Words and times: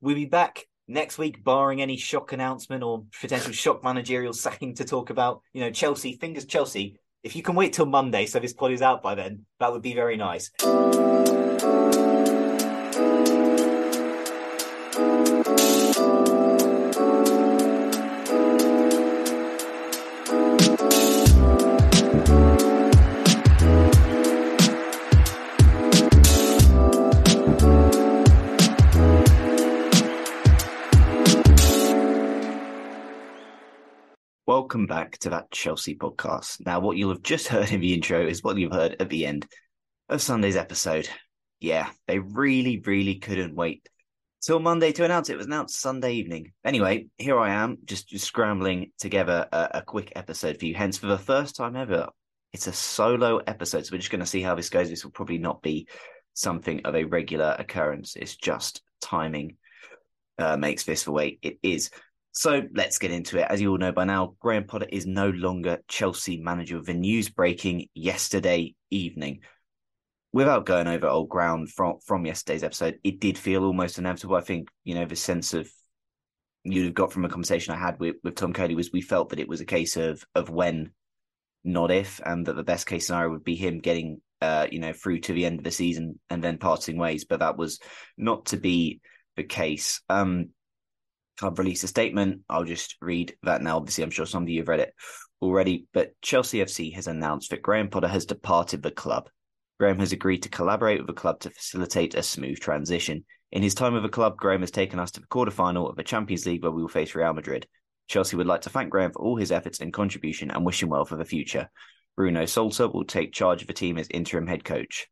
We'll 0.00 0.14
be 0.14 0.24
back 0.24 0.66
next 0.88 1.18
week, 1.18 1.44
barring 1.44 1.82
any 1.82 1.96
shock 1.96 2.32
announcement 2.32 2.82
or 2.82 3.04
potential 3.20 3.52
shock 3.52 3.84
managerial 3.84 4.32
sacking 4.34 4.74
to 4.76 4.84
talk 4.84 5.10
about. 5.10 5.42
You 5.52 5.60
know, 5.60 5.70
Chelsea, 5.70 6.16
fingers 6.16 6.46
Chelsea. 6.46 6.96
If 7.22 7.36
you 7.36 7.42
can 7.42 7.54
wait 7.54 7.74
till 7.74 7.86
Monday 7.86 8.24
so 8.24 8.38
this 8.38 8.54
pod 8.54 8.72
is 8.72 8.80
out 8.80 9.02
by 9.02 9.14
then, 9.14 9.44
that 9.58 9.72
would 9.72 9.82
be 9.82 9.94
very 9.94 10.16
nice. 10.16 10.50
Welcome 34.70 34.86
back 34.86 35.18
to 35.18 35.30
that 35.30 35.50
Chelsea 35.50 35.96
podcast. 35.96 36.64
Now, 36.64 36.78
what 36.78 36.96
you'll 36.96 37.10
have 37.10 37.24
just 37.24 37.48
heard 37.48 37.72
in 37.72 37.80
the 37.80 37.92
intro 37.92 38.24
is 38.24 38.44
what 38.44 38.56
you've 38.56 38.70
heard 38.70 38.94
at 39.00 39.10
the 39.10 39.26
end 39.26 39.48
of 40.08 40.22
Sunday's 40.22 40.54
episode. 40.54 41.08
Yeah, 41.58 41.90
they 42.06 42.20
really, 42.20 42.78
really 42.78 43.16
couldn't 43.16 43.56
wait 43.56 43.88
till 44.40 44.60
Monday 44.60 44.92
to 44.92 45.04
announce 45.04 45.28
it. 45.28 45.32
It 45.32 45.38
was 45.38 45.46
announced 45.46 45.80
Sunday 45.80 46.12
evening. 46.12 46.52
Anyway, 46.64 47.08
here 47.18 47.36
I 47.36 47.50
am, 47.50 47.78
just, 47.84 48.10
just 48.10 48.24
scrambling 48.24 48.92
together 48.96 49.48
a, 49.50 49.70
a 49.74 49.82
quick 49.82 50.12
episode 50.14 50.60
for 50.60 50.66
you. 50.66 50.76
Hence, 50.76 50.98
for 50.98 51.08
the 51.08 51.18
first 51.18 51.56
time 51.56 51.74
ever, 51.74 52.06
it's 52.52 52.68
a 52.68 52.72
solo 52.72 53.38
episode. 53.38 53.86
So 53.86 53.94
we're 53.94 53.98
just 53.98 54.12
going 54.12 54.20
to 54.20 54.24
see 54.24 54.40
how 54.40 54.54
this 54.54 54.70
goes. 54.70 54.88
This 54.88 55.02
will 55.02 55.10
probably 55.10 55.38
not 55.38 55.62
be 55.62 55.88
something 56.34 56.82
of 56.84 56.94
a 56.94 57.02
regular 57.02 57.56
occurrence. 57.58 58.14
It's 58.14 58.36
just 58.36 58.82
timing 59.00 59.56
uh, 60.38 60.56
makes 60.56 60.84
this 60.84 61.02
the 61.02 61.10
way 61.10 61.40
it 61.42 61.58
is. 61.64 61.90
So 62.32 62.62
let's 62.74 62.98
get 62.98 63.10
into 63.10 63.38
it. 63.38 63.46
As 63.48 63.60
you 63.60 63.70
all 63.70 63.78
know 63.78 63.92
by 63.92 64.04
now, 64.04 64.34
Graham 64.38 64.64
Potter 64.64 64.86
is 64.88 65.06
no 65.06 65.30
longer 65.30 65.78
Chelsea 65.88 66.40
manager. 66.40 66.80
The 66.80 66.94
news 66.94 67.28
breaking 67.28 67.88
yesterday 67.94 68.74
evening. 68.90 69.40
Without 70.32 70.64
going 70.64 70.86
over 70.86 71.08
old 71.08 71.28
ground 71.28 71.70
from 71.70 71.94
from 72.06 72.24
yesterday's 72.24 72.62
episode, 72.62 73.00
it 73.02 73.18
did 73.18 73.36
feel 73.36 73.64
almost 73.64 73.98
inevitable. 73.98 74.36
I 74.36 74.42
think 74.42 74.68
you 74.84 74.94
know 74.94 75.04
the 75.04 75.16
sense 75.16 75.54
of 75.54 75.68
you'd 76.62 76.84
have 76.84 76.94
got 76.94 77.12
from 77.12 77.24
a 77.24 77.28
conversation 77.28 77.74
I 77.74 77.78
had 77.78 77.98
with, 77.98 78.16
with 78.22 78.36
Tom 78.36 78.52
Cody 78.52 78.76
was 78.76 78.92
we 78.92 79.00
felt 79.00 79.30
that 79.30 79.40
it 79.40 79.48
was 79.48 79.60
a 79.60 79.66
case 79.66 79.96
of 79.96 80.24
of 80.36 80.48
when, 80.48 80.92
not 81.64 81.90
if, 81.90 82.20
and 82.24 82.46
that 82.46 82.54
the 82.54 82.62
best 82.62 82.86
case 82.86 83.08
scenario 83.08 83.30
would 83.30 83.42
be 83.42 83.56
him 83.56 83.80
getting 83.80 84.20
uh 84.40 84.68
you 84.70 84.78
know 84.78 84.92
through 84.92 85.18
to 85.18 85.32
the 85.32 85.44
end 85.46 85.58
of 85.58 85.64
the 85.64 85.72
season 85.72 86.20
and 86.30 86.44
then 86.44 86.58
parting 86.58 86.96
ways. 86.96 87.24
But 87.24 87.40
that 87.40 87.56
was 87.56 87.80
not 88.16 88.46
to 88.46 88.56
be 88.56 89.00
the 89.34 89.42
case. 89.42 90.00
Um, 90.08 90.50
club 91.40 91.58
released 91.58 91.84
a 91.84 91.88
statement. 91.88 92.42
I'll 92.48 92.64
just 92.64 92.96
read 93.00 93.34
that 93.42 93.62
now. 93.62 93.78
Obviously, 93.78 94.04
I'm 94.04 94.10
sure 94.10 94.26
some 94.26 94.42
of 94.44 94.48
you 94.48 94.60
have 94.60 94.68
read 94.68 94.80
it 94.80 94.94
already, 95.42 95.86
but 95.92 96.12
Chelsea 96.20 96.58
FC 96.58 96.94
has 96.94 97.06
announced 97.06 97.50
that 97.50 97.62
Graham 97.62 97.88
Potter 97.88 98.08
has 98.08 98.26
departed 98.26 98.82
the 98.82 98.90
club. 98.90 99.28
Graham 99.78 99.98
has 99.98 100.12
agreed 100.12 100.42
to 100.42 100.50
collaborate 100.50 100.98
with 100.98 101.06
the 101.06 101.14
club 101.14 101.40
to 101.40 101.50
facilitate 101.50 102.14
a 102.14 102.22
smooth 102.22 102.60
transition. 102.60 103.24
In 103.50 103.62
his 103.62 103.74
time 103.74 103.94
with 103.94 104.02
the 104.02 104.10
club, 104.10 104.36
Graham 104.36 104.60
has 104.60 104.70
taken 104.70 104.98
us 104.98 105.10
to 105.12 105.20
the 105.20 105.26
quarterfinal 105.26 105.88
of 105.88 105.96
the 105.96 106.04
Champions 106.04 106.46
League 106.46 106.62
where 106.62 106.70
we 106.70 106.82
will 106.82 106.88
face 106.88 107.14
Real 107.14 107.32
Madrid. 107.32 107.66
Chelsea 108.06 108.36
would 108.36 108.46
like 108.46 108.60
to 108.62 108.70
thank 108.70 108.90
Graham 108.90 109.12
for 109.12 109.22
all 109.22 109.36
his 109.36 109.50
efforts 109.50 109.80
and 109.80 109.92
contribution 109.92 110.50
and 110.50 110.66
wish 110.66 110.82
him 110.82 110.90
well 110.90 111.06
for 111.06 111.16
the 111.16 111.24
future. 111.24 111.70
Bruno 112.16 112.44
Saltor 112.44 112.88
will 112.88 113.04
take 113.04 113.32
charge 113.32 113.62
of 113.62 113.68
the 113.68 113.72
team 113.72 113.96
as 113.96 114.08
interim 114.10 114.46
head 114.46 114.64
coach. 114.64 115.08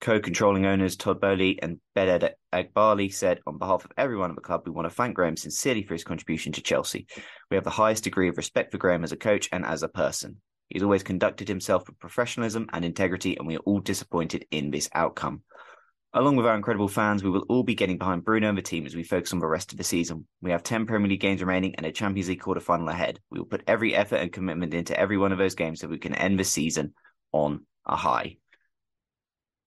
Co-controlling 0.00 0.64
owners 0.64 0.96
Todd 0.96 1.20
Boehly 1.20 1.58
and 1.60 1.80
Behdad 1.96 2.30
Eghbali 2.52 3.12
said, 3.12 3.40
on 3.46 3.58
behalf 3.58 3.84
of 3.84 3.90
everyone 3.96 4.30
at 4.30 4.36
the 4.36 4.42
club, 4.42 4.62
we 4.64 4.70
want 4.70 4.88
to 4.88 4.94
thank 4.94 5.16
Graham 5.16 5.36
sincerely 5.36 5.82
for 5.82 5.94
his 5.94 6.04
contribution 6.04 6.52
to 6.52 6.62
Chelsea. 6.62 7.06
We 7.50 7.56
have 7.56 7.64
the 7.64 7.70
highest 7.70 8.04
degree 8.04 8.28
of 8.28 8.36
respect 8.36 8.70
for 8.70 8.78
Graham 8.78 9.02
as 9.02 9.12
a 9.12 9.16
coach 9.16 9.48
and 9.50 9.64
as 9.64 9.82
a 9.82 9.88
person. 9.88 10.40
He's 10.68 10.82
always 10.82 11.02
conducted 11.02 11.48
himself 11.48 11.88
with 11.88 11.98
professionalism 11.98 12.68
and 12.72 12.84
integrity, 12.84 13.36
and 13.36 13.46
we 13.46 13.56
are 13.56 13.60
all 13.60 13.80
disappointed 13.80 14.46
in 14.50 14.70
this 14.70 14.88
outcome. 14.94 15.42
Along 16.14 16.36
with 16.36 16.46
our 16.46 16.56
incredible 16.56 16.88
fans, 16.88 17.22
we 17.22 17.30
will 17.30 17.44
all 17.48 17.62
be 17.62 17.74
getting 17.74 17.98
behind 17.98 18.24
Bruno 18.24 18.48
and 18.48 18.56
the 18.56 18.62
team 18.62 18.86
as 18.86 18.94
we 18.94 19.02
focus 19.02 19.32
on 19.32 19.40
the 19.40 19.46
rest 19.46 19.72
of 19.72 19.78
the 19.78 19.84
season. 19.84 20.26
We 20.40 20.52
have 20.52 20.62
10 20.62 20.86
Premier 20.86 21.08
League 21.08 21.20
games 21.20 21.42
remaining 21.42 21.74
and 21.74 21.84
a 21.84 21.92
Champions 21.92 22.28
League 22.28 22.40
quarter-final 22.40 22.88
ahead. 22.88 23.18
We 23.30 23.38
will 23.38 23.46
put 23.46 23.64
every 23.66 23.94
effort 23.94 24.16
and 24.16 24.32
commitment 24.32 24.72
into 24.74 24.98
every 24.98 25.18
one 25.18 25.32
of 25.32 25.38
those 25.38 25.54
games 25.54 25.80
so 25.80 25.88
we 25.88 25.98
can 25.98 26.14
end 26.14 26.38
the 26.38 26.44
season 26.44 26.94
on 27.32 27.66
a 27.84 27.96
high. 27.96 28.36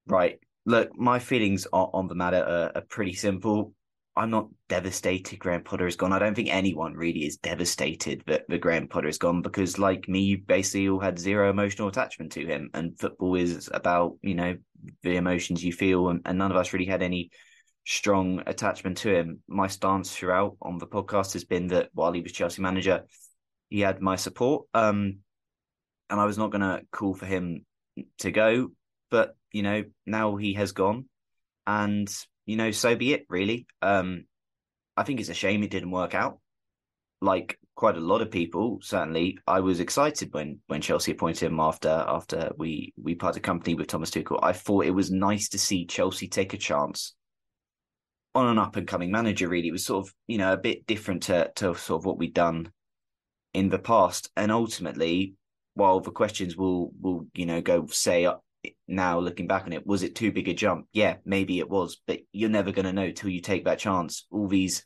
Right. 0.08 0.40
Look, 0.66 0.98
my 0.98 1.20
feelings 1.20 1.68
on, 1.72 2.08
the 2.08 2.16
matter 2.16 2.44
are, 2.44 2.72
are, 2.76 2.84
pretty 2.88 3.14
simple. 3.14 3.74
I'm 4.16 4.30
not 4.30 4.50
devastated 4.68 5.40
Graham 5.40 5.64
Potter 5.64 5.88
is 5.88 5.96
gone. 5.96 6.14
I 6.14 6.20
don't 6.20 6.36
think 6.36 6.50
anyone 6.50 6.94
really 6.94 7.26
is 7.26 7.38
devastated 7.38 8.24
that, 8.28 8.44
that 8.50 8.62
Graham 8.62 8.88
Potter 8.88 9.08
is 9.08 9.18
gone 9.18 9.42
because, 9.42 9.80
like 9.80 10.08
me, 10.08 10.20
you 10.20 10.38
basically 10.38 10.90
all 10.90 11.00
had 11.00 11.18
zero 11.18 11.50
emotional 11.50 11.88
attachment 11.88 12.34
to 12.34 12.46
him. 12.46 12.70
And 12.74 13.00
football 13.00 13.36
is 13.36 13.70
about, 13.74 14.18
you 14.22 14.36
know, 14.36 14.58
the 15.02 15.16
emotions 15.16 15.64
you 15.64 15.72
feel. 15.72 16.10
And, 16.10 16.22
and 16.26 16.38
none 16.38 16.52
of 16.52 16.58
us 16.58 16.74
really 16.74 16.86
had 16.86 17.02
any 17.02 17.32
strong 17.86 18.44
attachment 18.46 18.98
to 18.98 19.16
him. 19.16 19.42
My 19.48 19.68
stance 19.68 20.16
throughout 20.16 20.58
on 20.62 20.78
the 20.78 20.88
podcast 20.88 21.34
has 21.34 21.46
been 21.46 21.68
that 21.68 21.90
while 21.94 22.12
he 22.12 22.22
was 22.22 22.34
Chelsea 22.34 22.62
manager, 22.62 23.06
he 23.70 23.80
had 23.80 24.02
my 24.02 24.18
support. 24.18 24.68
Um, 24.74 25.20
and 26.10 26.20
I 26.20 26.26
was 26.26 26.38
not 26.38 26.52
going 26.52 26.62
to 26.62 26.82
call 26.92 27.14
for 27.16 27.26
him 27.26 27.66
to 28.20 28.32
go. 28.32 28.72
But 29.12 29.36
you 29.52 29.62
know, 29.62 29.84
now 30.06 30.38
he 30.38 30.54
has 30.54 30.72
gone, 30.72 31.06
and 31.68 32.12
you 32.46 32.56
know, 32.56 32.72
so 32.72 32.96
be 32.96 33.14
it. 33.14 33.26
Really, 33.30 33.68
um, 33.82 34.26
I 34.98 35.04
think 35.04 35.20
it's 35.20 35.30
a 35.30 35.34
shame 35.36 35.62
it 35.64 35.72
didn't 35.72 35.92
work 35.92 36.16
out. 36.16 36.40
Like 37.22 37.60
quite 37.76 37.98
a 37.98 38.00
lot 38.00 38.22
of 38.22 38.32
people, 38.32 38.80
certainly, 38.82 39.38
I 39.48 39.60
was 39.60 39.80
excited 39.80 40.34
when 40.34 40.60
when 40.68 40.82
Chelsea 40.82 41.12
appointed 41.12 41.48
him 41.48 41.60
after 41.60 41.90
after 41.90 42.52
we 42.58 42.94
we 43.02 43.16
parted 43.16 43.44
company 43.44 43.76
with 43.76 43.88
Thomas 43.88 44.12
Tuchel. 44.12 44.40
I 44.42 44.54
thought 44.54 44.86
it 44.86 44.92
was 44.92 45.12
nice 45.12 45.50
to 45.50 45.60
see 45.60 45.86
Chelsea 45.86 46.28
take 46.28 46.54
a 46.54 46.58
chance 46.58 47.16
on 48.34 48.48
an 48.48 48.58
up 48.58 48.76
and 48.76 48.88
coming 48.88 49.12
manager. 49.12 49.48
Really, 49.48 49.68
it 49.68 49.74
was 49.74 49.86
sort 49.86 50.08
of 50.08 50.14
you 50.28 50.38
know 50.38 50.54
a 50.54 50.58
bit 50.58 50.88
different 50.88 51.24
to 51.24 51.52
to 51.56 51.76
sort 51.76 52.02
of 52.02 52.06
what 52.06 52.18
we'd 52.18 52.34
done 52.34 52.72
in 53.54 53.70
the 53.70 53.80
past, 53.80 54.32
and 54.38 54.52
ultimately, 54.52 55.34
while 55.74 56.00
the 56.00 56.12
questions 56.12 56.56
will 56.56 56.92
will 57.00 57.28
you 57.34 57.46
know 57.46 57.62
go 57.62 57.88
say 57.88 58.28
now 58.88 59.20
looking 59.20 59.48
back 59.48 59.64
on 59.66 59.74
it, 59.74 59.86
was 59.86 60.04
it 60.04 60.16
too 60.16 60.32
big 60.32 60.48
a 60.48 60.54
jump? 60.54 60.88
Yeah, 60.94 61.18
maybe 61.26 61.60
it 61.60 61.70
was, 61.70 62.00
but 62.06 62.20
you're 62.32 62.50
never 62.50 62.72
going 62.72 62.86
to 62.86 62.94
know 62.94 63.12
till 63.12 63.30
you 63.30 63.42
take 63.42 63.66
that 63.66 63.80
chance. 63.80 64.26
All 64.32 64.48
these 64.48 64.84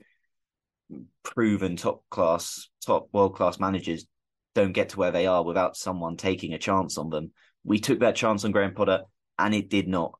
proven 1.24 1.76
top 1.76 2.04
class, 2.10 2.70
top 2.86 3.08
world 3.12 3.36
class 3.36 3.60
managers 3.60 4.06
don't 4.54 4.72
get 4.72 4.90
to 4.90 5.00
where 5.00 5.12
they 5.12 5.28
are 5.28 5.44
without 5.44 5.76
someone 5.76 6.18
taking 6.18 6.54
a 6.54 6.58
chance 6.58 6.98
on 6.98 7.10
them. 7.10 7.32
We 7.64 7.80
took 7.80 8.00
that 8.00 8.16
chance 8.16 8.46
on 8.46 8.52
Graham 8.52 8.74
Potter 8.74 9.04
and 9.38 9.54
it 9.54 9.70
did 9.70 9.88
not. 9.88 10.18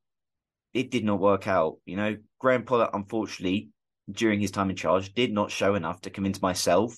It 0.74 0.90
did 0.90 1.04
not 1.04 1.20
work 1.20 1.46
out. 1.48 1.78
You 1.86 1.96
know, 1.96 2.16
Graham 2.38 2.64
Potter, 2.64 2.90
unfortunately, 2.92 3.70
during 4.10 4.40
his 4.40 4.50
time 4.50 4.68
in 4.68 4.76
charge, 4.76 5.14
did 5.14 5.32
not 5.32 5.50
show 5.50 5.74
enough 5.74 6.02
to 6.02 6.10
convince 6.10 6.42
myself, 6.42 6.94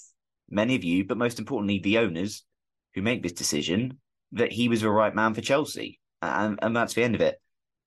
many 0.50 0.75
of 0.75 0.82
you, 0.82 1.04
but 1.04 1.16
most 1.16 1.38
importantly, 1.38 1.78
the 1.78 1.99
owners 1.99 2.44
who 2.94 3.02
make 3.02 3.22
this 3.22 3.32
decision 3.32 4.00
that 4.32 4.52
he 4.52 4.69
was 4.69 4.81
the 4.81 4.90
right 4.90 5.14
man 5.14 5.32
for 5.32 5.40
Chelsea. 5.40 6.00
And, 6.20 6.59
and 6.62 6.76
that's 6.76 6.94
the 6.94 7.05
end 7.05 7.15
of 7.15 7.20
it. 7.20 7.41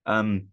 Um, 0.05 0.47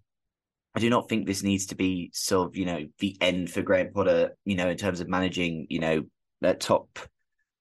I 0.75 0.81
do 0.81 0.91
not 0.91 1.09
think 1.09 1.27
this 1.27 1.43
needs 1.43 1.67
to 1.67 1.75
be 1.75 2.11
sort 2.13 2.49
of, 2.49 2.57
you 2.57 2.65
know, 2.65 2.87
the 2.99 3.17
end 3.21 3.51
for 3.51 3.63
Graham 3.63 3.93
Potter, 3.93 4.37
you 4.45 4.57
know, 4.57 4.69
in 4.69 4.77
terms 4.77 5.01
of 5.01 5.09
managing, 5.09 5.67
you 5.71 5.81
know, 5.81 6.03
at 6.43 6.61
top 6.61 6.99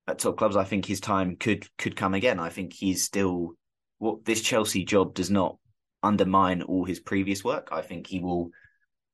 at 0.08 0.19
top 0.19 0.38
clubs. 0.38 0.56
I 0.56 0.64
think 0.64 0.86
his 0.86 1.00
time 1.00 1.36
could 1.36 1.68
could 1.78 1.96
come 1.96 2.14
again. 2.14 2.40
I 2.40 2.50
think 2.50 2.74
he's 2.74 3.04
still 3.04 3.54
what 3.98 4.25
this 4.25 4.42
Chelsea 4.42 4.86
job 4.86 5.14
does 5.14 5.31
not 5.31 5.58
undermine 6.04 6.62
all 6.62 6.86
his 6.86 7.00
previous 7.00 7.44
work. 7.44 7.70
I 7.72 7.81
think 7.81 8.08
he 8.08 8.20
will 8.20 8.52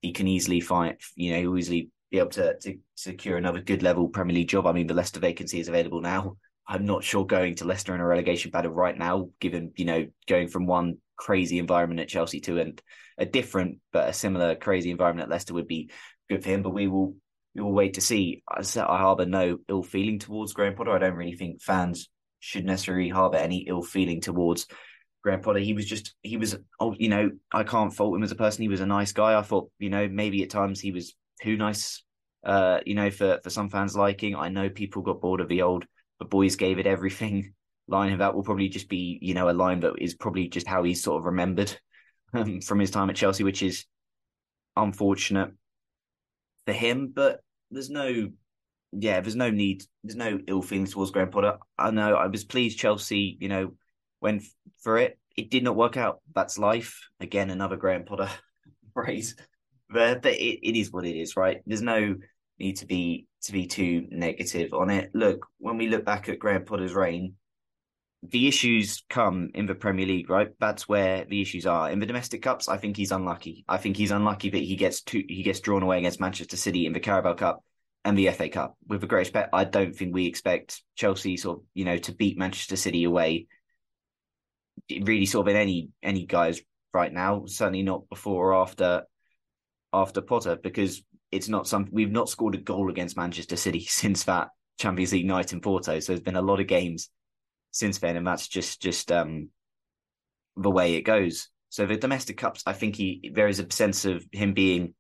he 0.02 0.12
can 0.12 0.28
easily 0.28 0.60
find 0.60 0.98
you 1.16 1.32
know, 1.32 1.40
he'll 1.40 1.58
easily 1.58 1.90
be 2.12 2.20
able 2.20 2.32
to 2.32 2.58
to 2.60 2.78
secure 2.96 3.38
another 3.38 3.62
good 3.62 3.84
level 3.84 4.10
Premier 4.10 4.36
League 4.36 4.50
job. 4.50 4.68
I 4.68 4.74
mean 4.74 4.88
the 4.88 4.94
Leicester 4.94 5.20
vacancy 5.20 5.60
is 5.60 5.68
available 5.68 6.02
now. 6.02 6.38
I'm 6.68 6.86
not 6.86 7.04
sure 7.04 7.26
going 7.26 7.56
to 7.56 7.66
Leicester 7.66 7.94
in 7.94 8.02
a 8.02 8.06
relegation 8.06 8.52
battle 8.52 8.72
right 8.72 8.98
now, 8.98 9.30
given, 9.40 9.74
you 9.76 9.86
know, 9.86 10.08
going 10.28 10.48
from 10.48 10.66
one 10.66 10.98
crazy 11.18 11.60
environment 11.60 12.00
at 12.00 12.08
Chelsea 12.08 12.40
to 12.42 12.60
and 12.60 12.82
a 13.18 13.26
different 13.26 13.80
but 13.92 14.10
a 14.10 14.14
similar 14.14 14.56
crazy 14.56 14.90
environment 14.90 15.28
at 15.28 15.32
Leicester 15.32 15.54
would 15.54 15.68
be 15.68 15.90
good 16.30 16.44
for 16.44 16.50
him. 16.50 16.62
But 16.62 16.74
we 16.74 16.88
will 16.88 17.16
we 17.54 17.62
will 17.62 17.74
wait 17.74 17.96
to 17.96 18.02
see. 18.02 18.44
I, 18.48 18.62
I 18.62 18.98
harbour 18.98 19.26
no 19.26 19.58
ill 19.68 19.84
feeling 19.84 20.20
towards 20.20 20.54
Graham 20.54 20.76
Potter. 20.76 20.92
I 20.92 21.00
don't 21.00 21.16
really 21.16 21.36
think 21.36 21.62
fans 21.62 22.10
should 22.40 22.66
necessarily 22.66 23.10
harbour 23.10 23.38
any 23.38 23.66
ill 23.68 23.84
feeling 23.84 24.22
towards 24.22 24.68
Graham 25.22 25.42
Potter. 25.42 25.60
He 25.60 25.74
was 25.74 25.86
just 25.86 26.16
he 26.22 26.38
was 26.38 26.58
oh 26.80 26.96
you 26.98 27.10
know 27.10 27.32
I 27.52 27.64
can't 27.64 27.94
fault 27.94 28.16
him 28.16 28.24
as 28.24 28.32
a 28.32 28.36
person. 28.36 28.62
He 28.62 28.70
was 28.70 28.82
a 28.82 28.86
nice 28.86 29.12
guy. 29.12 29.38
I 29.38 29.42
thought 29.42 29.70
you 29.80 29.90
know 29.90 30.08
maybe 30.08 30.44
at 30.44 30.50
times 30.50 30.80
he 30.80 30.92
was 30.92 31.14
too 31.42 31.58
nice. 31.58 32.04
Uh, 32.44 32.82
you 32.86 32.94
know 32.94 33.10
for 33.10 33.40
for 33.44 33.50
some 33.50 33.70
fans 33.70 33.96
liking. 33.96 34.36
I 34.36 34.50
know 34.50 34.70
people 34.70 35.02
got 35.02 35.22
bored 35.22 35.42
of 35.42 35.48
the 35.48 35.62
old 35.62 35.86
boys 36.30 36.56
gave 36.56 36.80
it 36.80 36.88
everything 36.88 37.54
line 37.88 38.14
of 38.14 38.20
that 38.20 38.34
will 38.34 38.44
probably 38.44 38.70
just 38.70 38.88
be 38.88 39.20
you 39.22 39.34
know 39.34 39.50
a 39.50 39.52
line 39.52 39.82
that 39.82 39.94
is 39.98 40.16
probably 40.16 40.48
just 40.48 40.68
how 40.68 40.84
he's 40.84 41.04
sort 41.04 41.20
of 41.20 41.26
remembered 41.26 41.78
um, 42.34 42.62
from 42.62 42.80
his 42.80 42.92
time 42.92 43.10
at 43.10 43.16
Chelsea, 43.16 43.44
which 43.44 43.64
is 43.64 43.86
unfortunate 44.76 45.52
for 46.66 46.74
him. 46.74 47.12
But 47.14 47.42
there's 47.72 47.90
no, 47.90 48.32
yeah, 48.92 49.22
there's 49.22 49.36
no 49.36 49.50
need, 49.50 49.84
there's 50.04 50.16
no 50.16 50.40
ill 50.48 50.62
feelings 50.62 50.94
towards 50.94 51.12
Graham 51.12 51.30
Potter. 51.30 51.58
I 51.78 51.92
know 51.92 52.16
I 52.16 52.28
was 52.28 52.44
pleased 52.44 52.80
Chelsea, 52.80 53.38
you 53.40 53.50
know, 53.50 53.74
went 54.22 54.44
for 54.82 54.98
it. 54.98 55.18
It 55.36 55.50
did 55.50 55.64
not 55.64 55.76
work 55.76 55.98
out. 55.98 56.22
That's 56.34 56.60
life. 56.60 57.08
Again, 57.20 57.50
another 57.50 57.78
Graham 57.78 58.06
Potter 58.06 58.30
phrase. 58.94 59.36
But, 59.90 60.22
but 60.22 60.34
it, 60.34 60.68
it 60.68 60.78
is 60.78 60.92
what 60.92 61.06
it 61.06 61.16
is, 61.16 61.36
right? 61.36 61.62
There's 61.66 61.82
no 61.82 62.16
need 62.60 62.78
to 62.78 62.86
be 62.86 63.28
to 63.44 63.52
be 63.52 63.68
too 63.68 64.08
negative 64.10 64.74
on 64.74 64.90
it. 64.90 65.12
Look, 65.14 65.46
when 65.58 65.78
we 65.78 65.88
look 65.88 66.06
back 66.06 66.30
at 66.30 66.40
Graham 66.40 66.66
Potter's 66.66 66.94
reign, 66.94 67.36
the 68.24 68.48
issues 68.48 69.04
come 69.10 69.50
in 69.54 69.66
the 69.66 69.76
Premier 69.76 70.06
League, 70.06 70.30
right? 70.30 70.50
That's 70.60 70.88
where 70.88 71.26
the 71.26 71.42
issues 71.42 71.66
are. 71.66 71.92
In 71.92 72.00
the 72.00 72.06
domestic 72.06 72.42
cups, 72.42 72.70
I 72.70 72.78
think 72.78 72.96
he's 72.96 73.12
unlucky. 73.12 73.66
I 73.68 73.78
think 73.78 73.98
he's 73.98 74.12
unlucky 74.12 74.50
that 74.50 74.58
he 74.58 74.76
gets 74.76 75.02
to 75.04 75.22
he 75.28 75.44
gets 75.44 75.60
drawn 75.60 75.84
away 75.84 75.98
against 75.98 76.22
Manchester 76.22 76.56
City 76.56 76.86
in 76.86 76.94
the 76.94 77.02
Carabao 77.02 77.34
Cup 77.34 77.64
and 78.06 78.18
the 78.18 78.30
FA 78.32 78.48
Cup. 78.48 78.78
With 78.88 79.02
the 79.02 79.08
great 79.08 79.32
bet, 79.34 79.50
I 79.52 79.66
don't 79.66 79.94
think 79.94 80.14
we 80.14 80.26
expect 80.28 80.82
Chelsea 80.96 81.36
sort 81.36 81.60
of, 81.60 81.64
you 81.74 81.84
know, 81.84 81.98
to 81.98 82.14
beat 82.14 82.38
Manchester 82.38 82.78
City 82.78 83.04
away. 83.04 83.48
Really, 84.90 85.26
sort 85.26 85.48
of 85.48 85.54
in 85.54 85.60
any 85.60 85.90
any 86.02 86.26
guys 86.26 86.62
right 86.94 87.12
now. 87.12 87.44
Certainly 87.48 87.84
not 87.84 88.08
before 88.08 88.54
or 88.54 88.62
after 88.62 89.04
after 89.92 90.22
Potter, 90.22 90.56
because 90.56 91.04
it's 91.34 91.50
not 91.50 91.68
some 91.68 91.88
we've 91.92 92.12
not 92.12 92.30
scored 92.30 92.56
a 92.56 92.60
goal 92.60 92.90
against 92.90 93.18
Manchester 93.18 93.56
City 93.56 93.82
since 93.90 94.24
that 94.26 94.50
Champions 94.80 95.14
League 95.14 95.26
night 95.26 95.54
in 95.54 95.62
Porto. 95.62 96.00
So 96.00 96.14
there's 96.14 96.22
been 96.22 96.36
a 96.36 96.42
lot 96.42 96.60
of 96.60 96.68
games 96.68 97.10
since 97.72 97.98
then, 98.00 98.16
and 98.16 98.26
that's 98.26 98.48
just 98.48 98.82
just 98.82 99.12
um, 99.12 99.50
the 100.56 100.72
way 100.72 100.96
it 100.96 101.02
goes. 101.02 101.50
So 101.70 101.86
the 101.86 101.98
domestic 101.98 102.38
cups, 102.38 102.64
I 102.66 102.74
think 102.74 102.96
he 102.96 103.32
there 103.34 103.48
is 103.48 103.60
a 103.60 103.72
sense 103.72 104.06
of 104.06 104.24
him 104.32 104.54
being 104.54 104.94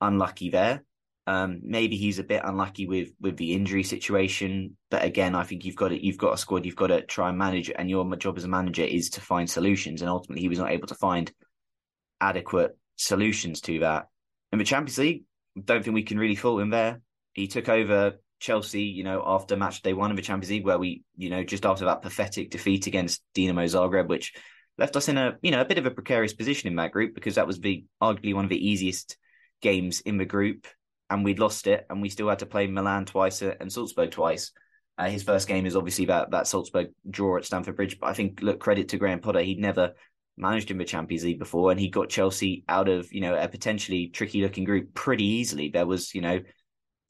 unlucky 0.00 0.50
there. 0.50 0.84
Um, 1.26 1.60
maybe 1.62 1.96
he's 1.96 2.18
a 2.18 2.24
bit 2.24 2.42
unlucky 2.44 2.86
with 2.86 3.10
with 3.20 3.36
the 3.36 3.54
injury 3.54 3.82
situation, 3.82 4.76
but 4.90 5.04
again, 5.04 5.34
I 5.34 5.44
think 5.44 5.64
you've 5.64 5.76
got 5.76 5.92
it. 5.92 6.02
You've 6.02 6.18
got 6.18 6.34
a 6.34 6.38
squad. 6.38 6.66
You've 6.66 6.76
got 6.76 6.88
to 6.88 7.02
try 7.02 7.28
and 7.28 7.38
manage 7.38 7.70
it, 7.70 7.76
and 7.78 7.88
your 7.88 8.16
job 8.16 8.36
as 8.36 8.44
a 8.44 8.48
manager 8.48 8.82
is 8.82 9.10
to 9.10 9.20
find 9.20 9.48
solutions. 9.48 10.02
And 10.02 10.10
ultimately, 10.10 10.42
he 10.42 10.48
was 10.48 10.58
not 10.58 10.72
able 10.72 10.88
to 10.88 10.94
find 10.94 11.32
adequate 12.20 12.76
solutions 12.96 13.60
to 13.62 13.78
that. 13.80 14.08
In 14.52 14.58
the 14.58 14.64
Champions 14.64 14.98
League, 14.98 15.24
don't 15.64 15.84
think 15.84 15.94
we 15.94 16.02
can 16.02 16.18
really 16.18 16.36
fault 16.36 16.60
him 16.60 16.70
there. 16.70 17.00
He 17.32 17.46
took 17.48 17.68
over 17.68 18.14
Chelsea, 18.40 18.82
you 18.82 19.04
know, 19.04 19.22
after 19.24 19.56
match 19.56 19.82
day 19.82 19.92
one 19.92 20.10
of 20.10 20.16
the 20.16 20.22
Champions 20.22 20.50
League, 20.50 20.64
where 20.64 20.78
we, 20.78 21.02
you 21.16 21.30
know, 21.30 21.44
just 21.44 21.66
after 21.66 21.84
that 21.84 22.02
pathetic 22.02 22.50
defeat 22.50 22.86
against 22.86 23.22
Dinamo 23.34 23.64
Zagreb, 23.64 24.08
which 24.08 24.32
left 24.78 24.96
us 24.96 25.08
in 25.08 25.18
a, 25.18 25.36
you 25.42 25.50
know, 25.50 25.60
a 25.60 25.66
bit 25.66 25.78
of 25.78 25.86
a 25.86 25.90
precarious 25.90 26.32
position 26.32 26.68
in 26.68 26.76
that 26.76 26.92
group 26.92 27.14
because 27.14 27.34
that 27.34 27.46
was 27.46 27.60
the 27.60 27.84
arguably 28.02 28.34
one 28.34 28.44
of 28.44 28.50
the 28.50 28.68
easiest 28.68 29.16
games 29.60 30.00
in 30.00 30.16
the 30.16 30.24
group, 30.24 30.66
and 31.10 31.24
we'd 31.24 31.38
lost 31.38 31.66
it, 31.66 31.86
and 31.90 32.00
we 32.00 32.08
still 32.08 32.28
had 32.28 32.38
to 32.38 32.46
play 32.46 32.66
Milan 32.66 33.04
twice 33.04 33.42
and 33.42 33.72
Salzburg 33.72 34.10
twice. 34.10 34.52
Uh, 34.96 35.08
his 35.08 35.22
first 35.22 35.48
game 35.48 35.66
is 35.66 35.76
obviously 35.76 36.06
that 36.06 36.30
that 36.30 36.46
Salzburg 36.46 36.88
draw 37.08 37.36
at 37.36 37.44
Stamford 37.44 37.76
Bridge, 37.76 37.98
but 38.00 38.08
I 38.08 38.14
think 38.14 38.42
look 38.42 38.58
credit 38.60 38.88
to 38.88 38.98
Graham 38.98 39.20
Potter, 39.20 39.40
he'd 39.40 39.58
never 39.58 39.92
managed 40.40 40.70
in 40.70 40.78
the 40.78 40.84
Champions 40.84 41.24
League 41.24 41.38
before, 41.38 41.70
and 41.70 41.78
he 41.78 41.88
got 41.88 42.08
Chelsea 42.08 42.64
out 42.68 42.88
of 42.88 43.12
you 43.12 43.20
know 43.20 43.34
a 43.34 43.48
potentially 43.48 44.08
tricky 44.08 44.42
looking 44.42 44.64
group 44.64 44.94
pretty 44.94 45.24
easily. 45.24 45.68
There 45.68 45.86
was 45.86 46.14
you 46.14 46.20
know 46.20 46.40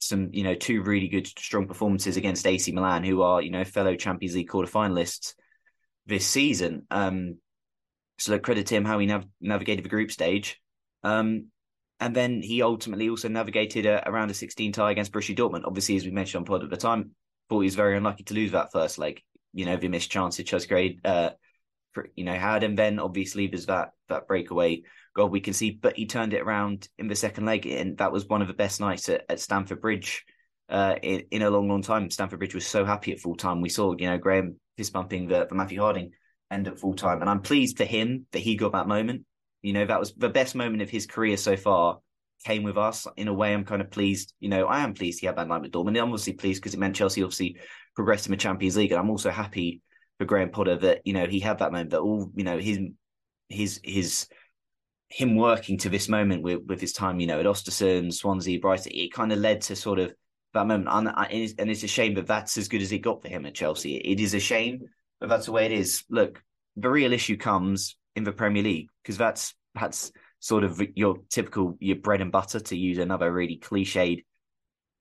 some, 0.01 0.29
you 0.33 0.43
know, 0.43 0.55
two 0.55 0.81
really 0.81 1.07
good, 1.07 1.27
strong 1.27 1.67
performances 1.67 2.17
against 2.17 2.45
AC 2.45 2.71
Milan, 2.71 3.03
who 3.03 3.21
are, 3.21 3.41
you 3.41 3.51
know, 3.51 3.63
fellow 3.63 3.95
Champions 3.95 4.35
League 4.35 4.49
quarter 4.49 4.69
finalists 4.69 5.35
this 6.07 6.25
season. 6.25 6.87
Um, 6.89 7.37
so 8.17 8.33
look, 8.33 8.43
credit 8.43 8.67
to 8.67 8.75
him 8.75 8.85
how 8.85 8.99
he 8.99 9.05
nav- 9.05 9.27
navigated 9.39 9.85
the 9.85 9.89
group 9.89 10.11
stage. 10.11 10.59
Um, 11.03 11.47
and 11.99 12.15
then 12.15 12.41
he 12.41 12.63
ultimately 12.63 13.09
also 13.09 13.29
navigated 13.29 13.85
a, 13.85 14.07
around 14.09 14.31
a 14.31 14.33
16 14.33 14.71
tie 14.71 14.91
against 14.91 15.11
Borussia 15.11 15.35
Dortmund. 15.35 15.65
Obviously, 15.65 15.95
as 15.95 16.05
we 16.05 16.11
mentioned 16.11 16.41
on 16.41 16.45
pod 16.45 16.63
at 16.63 16.69
the 16.69 16.77
time, 16.77 17.11
thought 17.47 17.61
he 17.61 17.65
was 17.65 17.75
very 17.75 17.95
unlucky 17.95 18.23
to 18.23 18.33
lose 18.33 18.51
that 18.51 18.71
first 18.71 18.97
leg. 18.97 19.21
You 19.53 19.65
know, 19.65 19.77
the 19.77 19.87
missed 19.87 20.09
chance 20.09 20.39
at 20.39 20.47
Chelsea, 20.47 20.99
uh, 21.05 21.31
you 22.15 22.23
know, 22.23 22.33
had, 22.33 22.63
and 22.63 22.77
then 22.77 22.99
obviously 22.99 23.47
there's 23.47 23.67
that 23.67 23.91
that 24.09 24.27
breakaway 24.27 24.83
goal 25.15 25.29
we 25.29 25.41
can 25.41 25.53
see. 25.53 25.71
But 25.71 25.97
he 25.97 26.05
turned 26.05 26.33
it 26.33 26.41
around 26.41 26.87
in 26.97 27.07
the 27.07 27.15
second 27.15 27.45
leg, 27.45 27.65
and 27.65 27.97
that 27.97 28.11
was 28.11 28.27
one 28.27 28.41
of 28.41 28.47
the 28.47 28.53
best 28.53 28.79
nights 28.79 29.09
at, 29.09 29.25
at 29.29 29.39
Stamford 29.39 29.81
Bridge 29.81 30.25
uh, 30.69 30.95
in, 31.01 31.25
in 31.31 31.41
a 31.41 31.49
long, 31.49 31.67
long 31.67 31.81
time. 31.81 32.09
Stamford 32.09 32.39
Bridge 32.39 32.55
was 32.55 32.65
so 32.65 32.85
happy 32.85 33.11
at 33.11 33.19
full 33.19 33.35
time. 33.35 33.61
We 33.61 33.69
saw, 33.69 33.93
you 33.97 34.07
know, 34.07 34.17
Graham 34.17 34.59
fist 34.77 34.93
bumping 34.93 35.27
the, 35.27 35.45
the 35.47 35.55
Matthew 35.55 35.81
Harding 35.81 36.11
end 36.49 36.67
at 36.67 36.79
full 36.79 36.95
time, 36.95 37.21
and 37.21 37.29
I'm 37.29 37.41
pleased 37.41 37.77
for 37.77 37.85
him 37.85 38.25
that 38.31 38.39
he 38.39 38.55
got 38.55 38.73
that 38.73 38.87
moment. 38.87 39.25
You 39.61 39.73
know, 39.73 39.85
that 39.85 39.99
was 39.99 40.13
the 40.13 40.29
best 40.29 40.55
moment 40.55 40.81
of 40.81 40.89
his 40.89 41.05
career 41.05 41.37
so 41.37 41.55
far. 41.55 41.99
Came 42.43 42.63
with 42.63 42.75
us 42.75 43.05
in 43.17 43.27
a 43.27 43.33
way. 43.33 43.53
I'm 43.53 43.65
kind 43.65 43.83
of 43.83 43.91
pleased. 43.91 44.33
You 44.39 44.49
know, 44.49 44.65
I 44.65 44.79
am 44.79 44.95
pleased 44.95 45.19
he 45.19 45.27
had 45.27 45.35
that 45.35 45.47
night 45.47 45.61
with 45.61 45.71
Dortmund. 45.71 45.99
I'm 45.99 46.05
obviously 46.05 46.33
pleased 46.33 46.59
because 46.59 46.73
it 46.73 46.79
meant 46.79 46.95
Chelsea 46.95 47.21
obviously 47.21 47.57
progressed 47.95 48.25
in 48.25 48.31
the 48.31 48.37
Champions 48.37 48.77
League, 48.77 48.91
and 48.91 48.99
I'm 48.99 49.11
also 49.11 49.29
happy 49.29 49.81
for 50.21 50.25
Graham 50.25 50.51
Potter 50.51 50.75
that 50.75 51.01
you 51.03 51.13
know 51.13 51.25
he 51.25 51.39
had 51.39 51.57
that 51.57 51.71
moment 51.71 51.89
that 51.89 52.01
all 52.01 52.31
you 52.35 52.43
know 52.43 52.59
his 52.59 52.77
his 53.49 53.81
his 53.83 54.27
him 55.07 55.35
working 55.35 55.79
to 55.79 55.89
this 55.89 56.07
moment 56.07 56.43
with, 56.43 56.61
with 56.67 56.79
his 56.79 56.93
time, 56.93 57.19
you 57.19 57.25
know, 57.25 57.39
at 57.39 57.45
Ostersund, 57.47 58.13
Swansea, 58.13 58.59
Brighton, 58.59 58.91
it 58.93 59.11
kind 59.11 59.33
of 59.33 59.39
led 59.39 59.61
to 59.61 59.75
sort 59.75 59.97
of 59.97 60.13
that 60.53 60.67
moment. 60.67 60.87
And, 60.89 61.07
and 61.59 61.69
it's 61.69 61.83
a 61.83 61.87
shame 61.87 62.13
that 62.13 62.27
that's 62.27 62.55
as 62.57 62.67
good 62.67 62.83
as 62.83 62.91
it 62.91 62.99
got 62.99 63.21
for 63.21 63.27
him 63.29 63.47
at 63.47 63.55
Chelsea. 63.55 63.97
It 63.97 64.19
is 64.19 64.35
a 64.35 64.39
shame, 64.39 64.81
but 65.19 65.27
that's 65.27 65.47
the 65.47 65.53
way 65.53 65.65
it 65.65 65.71
is. 65.71 66.03
Look, 66.07 66.41
the 66.77 66.89
real 66.89 67.13
issue 67.13 67.35
comes 67.35 67.97
in 68.15 68.23
the 68.23 68.31
Premier 68.31 68.61
League 68.61 68.89
because 69.01 69.17
that's 69.17 69.55
that's 69.73 70.11
sort 70.39 70.63
of 70.63 70.79
your 70.95 71.17
typical 71.29 71.77
your 71.79 71.97
bread 71.97 72.21
and 72.21 72.31
butter 72.31 72.59
to 72.59 72.77
use 72.77 72.99
another 72.99 73.33
really 73.33 73.57
cliched 73.57 74.23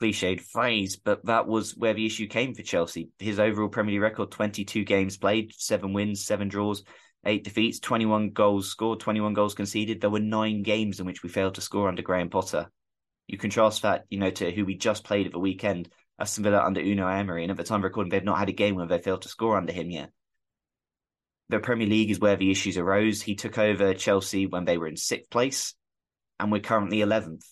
cliched 0.01 0.41
phrase, 0.41 0.97
but 0.97 1.25
that 1.27 1.47
was 1.47 1.77
where 1.77 1.95
the 1.95 2.07
issue 2.07 2.27
came 2.27 2.55
for 2.55 2.63
Chelsea. 2.63 3.11
His 3.19 3.39
overall 3.39 3.69
Premier 3.69 3.95
League 3.95 4.03
record: 4.03 4.31
twenty-two 4.31 4.85
games 4.85 5.17
played, 5.17 5.53
seven 5.57 5.93
wins, 5.93 6.25
seven 6.25 6.49
draws 6.49 6.83
eight 7.25 7.45
defeats, 7.45 7.81
21 7.81 8.31
goals 8.31 8.71
scored, 8.71 9.01
21 9.01 9.35
goals 9.35 9.55
conceded. 9.55 10.01
There 10.01 10.11
were 10.11 10.21
nine 10.21 10.63
games 10.63 11.01
in 11.01 11.07
which 11.07 11.23
we 11.23 11.29
failed 11.29 11.57
to 11.57 11.61
score 11.61 11.89
under 11.89 12.03
Graham 12.03 12.31
Potter. 12.31 12.71
You 13.27 13.39
contrast 13.39 13.83
that, 13.83 14.07
you 14.11 14.19
know, 14.19 14.31
to 14.31 14.51
who 14.51 14.65
we 14.65 14.77
just 14.77 15.05
played 15.05 15.27
at 15.27 15.33
the 15.33 15.39
weekend, 15.39 15.89
Aston 16.19 16.45
Villa 16.45 16.63
under 16.63 16.81
Unai 16.81 17.19
Emery, 17.19 17.45
and 17.45 17.51
at 17.51 17.57
the 17.57 17.65
time 17.65 17.81
of 17.81 17.85
recording, 17.85 18.11
they've 18.11 18.25
not 18.25 18.39
had 18.39 18.49
a 18.49 18.53
game 18.53 18.75
where 18.75 18.87
they 18.87 18.99
failed 18.99 19.23
to 19.23 19.29
score 19.29 19.57
under 19.57 19.73
him 19.73 19.91
yet. 19.91 20.11
the 21.49 21.59
Premier 21.59 21.87
League 21.87 22.11
is 22.11 22.21
where 22.21 22.37
the 22.37 22.51
issues 22.51 22.79
arose. 22.79 23.21
He 23.21 23.35
took 23.35 23.59
over 23.59 23.93
Chelsea 23.95 24.47
when 24.47 24.65
they 24.65 24.79
were 24.79 24.89
in 24.89 24.97
sixth 24.97 25.31
place, 25.31 25.75
and 26.39 26.51
we're 26.51 26.61
currently 26.61 26.99
11th. 26.99 27.45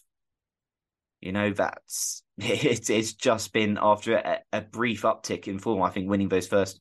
You 1.21 1.33
know, 1.33 1.53
that's 1.53 2.23
it's, 2.39 2.91
it's 2.91 3.15
just 3.15 3.53
been 3.53 3.79
after 3.81 4.17
a, 4.17 4.41
a 4.53 4.61
brief 4.61 5.03
uptick 5.03 5.49
in 5.49 5.59
form. 5.59 5.83
I 5.83 5.91
think 5.91 6.09
winning 6.09 6.29
those 6.29 6.47
first 6.47 6.81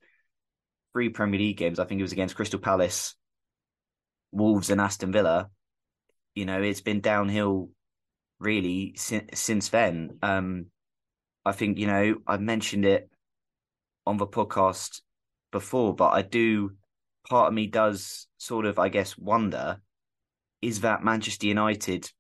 three 0.94 1.10
Premier 1.10 1.40
League 1.40 1.58
games, 1.58 1.80
I 1.80 1.86
think 1.86 2.00
it 2.00 2.04
was 2.04 2.12
against 2.12 2.36
Crystal 2.36 2.60
Palace, 2.60 3.16
Wolves, 4.32 4.70
and 4.70 4.82
Aston 4.82 5.12
Villa. 5.12 5.50
You 6.36 6.46
know, 6.46 6.62
it's 6.62 6.82
been 6.82 7.02
downhill 7.02 7.70
really 8.40 8.94
since, 8.96 9.40
since 9.40 9.70
then. 9.70 10.20
Um, 10.22 10.68
I 11.46 11.52
think, 11.52 11.78
you 11.78 11.88
know, 11.88 12.18
I've 12.28 12.42
mentioned 12.42 12.86
it 12.86 13.10
on 14.06 14.18
the 14.18 14.28
podcast 14.28 15.02
before, 15.52 15.96
but 15.96 16.10
I 16.10 16.22
do, 16.22 16.72
part 17.28 17.48
of 17.48 17.54
me 17.54 17.68
does 17.68 18.28
sort 18.38 18.66
of, 18.66 18.78
I 18.80 18.90
guess, 18.90 19.18
wonder 19.18 19.82
is 20.62 20.82
that 20.82 21.04
Manchester 21.04 21.48
United 21.48 22.12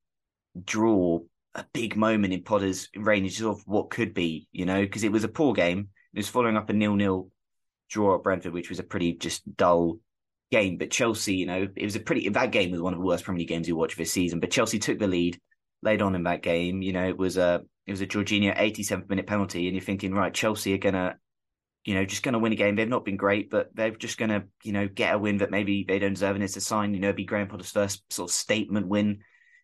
draw 0.63 1.19
a 1.57 1.65
big 1.73 1.97
moment 1.97 2.33
in 2.33 2.43
Potter's 2.43 2.87
range 2.95 3.41
of 3.41 3.61
what 3.65 3.89
could 3.89 4.13
be, 4.13 4.47
you 4.51 4.65
know, 4.65 4.81
because 4.81 5.03
it 5.03 5.11
was 5.11 5.23
a 5.23 5.29
poor 5.29 5.53
game. 5.53 5.89
It 6.13 6.19
was 6.19 6.29
following 6.29 6.55
up 6.55 6.69
a 6.69 6.73
nil-nil 6.73 7.29
draw 7.89 8.15
at 8.15 8.23
Brentford, 8.23 8.53
which 8.53 8.69
was 8.69 8.79
a 8.79 8.83
pretty 8.83 9.13
just 9.13 9.43
dull 9.57 9.99
game. 10.51 10.77
But 10.77 10.91
Chelsea, 10.91 11.35
you 11.35 11.45
know, 11.45 11.67
it 11.75 11.83
was 11.83 11.95
a 11.95 11.99
pretty 11.99 12.29
that 12.29 12.51
game 12.51 12.71
was 12.71 12.81
one 12.81 12.93
of 12.93 12.99
the 12.99 13.05
worst 13.05 13.25
Premier 13.25 13.39
League 13.39 13.49
games 13.49 13.67
you 13.67 13.75
watch 13.75 13.95
this 13.95 14.11
season. 14.11 14.39
But 14.39 14.51
Chelsea 14.51 14.79
took 14.79 14.99
the 14.99 15.07
lead 15.07 15.39
laid 15.81 16.01
on 16.01 16.15
in 16.15 16.23
that 16.23 16.43
game. 16.43 16.81
You 16.81 16.93
know, 16.93 17.07
it 17.07 17.17
was 17.17 17.37
a 17.37 17.63
it 17.85 17.91
was 17.91 18.01
a 18.01 18.07
Jorginho 18.07 18.55
87th 18.57 19.09
minute 19.09 19.27
penalty, 19.27 19.67
and 19.67 19.75
you're 19.75 19.83
thinking, 19.83 20.13
right, 20.13 20.33
Chelsea 20.33 20.73
are 20.73 20.79
gonna, 20.79 21.17
you 21.85 21.95
know, 21.95 22.05
just 22.05 22.23
gonna 22.23 22.39
win 22.39 22.53
a 22.53 22.55
game. 22.55 22.75
They've 22.75 22.87
not 22.87 23.05
been 23.05 23.17
great, 23.17 23.49
but 23.49 23.69
they're 23.73 23.91
just 23.91 24.17
gonna, 24.17 24.43
you 24.63 24.73
know, 24.73 24.87
get 24.87 25.15
a 25.15 25.17
win 25.17 25.37
that 25.37 25.51
maybe 25.51 25.85
they 25.87 25.99
don't 25.99 26.13
deserve, 26.13 26.35
and 26.35 26.43
it's 26.43 26.57
a 26.57 26.61
sign, 26.61 26.93
you 26.93 26.99
know, 26.99 27.13
be 27.13 27.25
Graham 27.25 27.47
Potter's 27.47 27.71
first 27.71 28.03
sort 28.11 28.29
of 28.29 28.35
statement 28.35 28.87
win, 28.87 29.19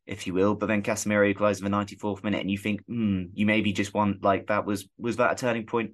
if 0.05 0.27
you 0.27 0.33
will. 0.33 0.55
But 0.55 0.67
then 0.67 0.83
Casemiro 0.83 1.29
equalised 1.29 1.63
in 1.63 1.71
the 1.71 1.77
94th 1.77 2.23
minute, 2.23 2.41
and 2.41 2.51
you 2.51 2.57
think, 2.57 2.83
hmm, 2.85 3.23
you 3.33 3.45
maybe 3.45 3.73
just 3.73 3.93
want 3.93 4.23
like 4.23 4.47
that 4.47 4.65
was 4.65 4.87
was 4.97 5.17
that 5.17 5.31
a 5.31 5.35
turning 5.35 5.65
point? 5.65 5.91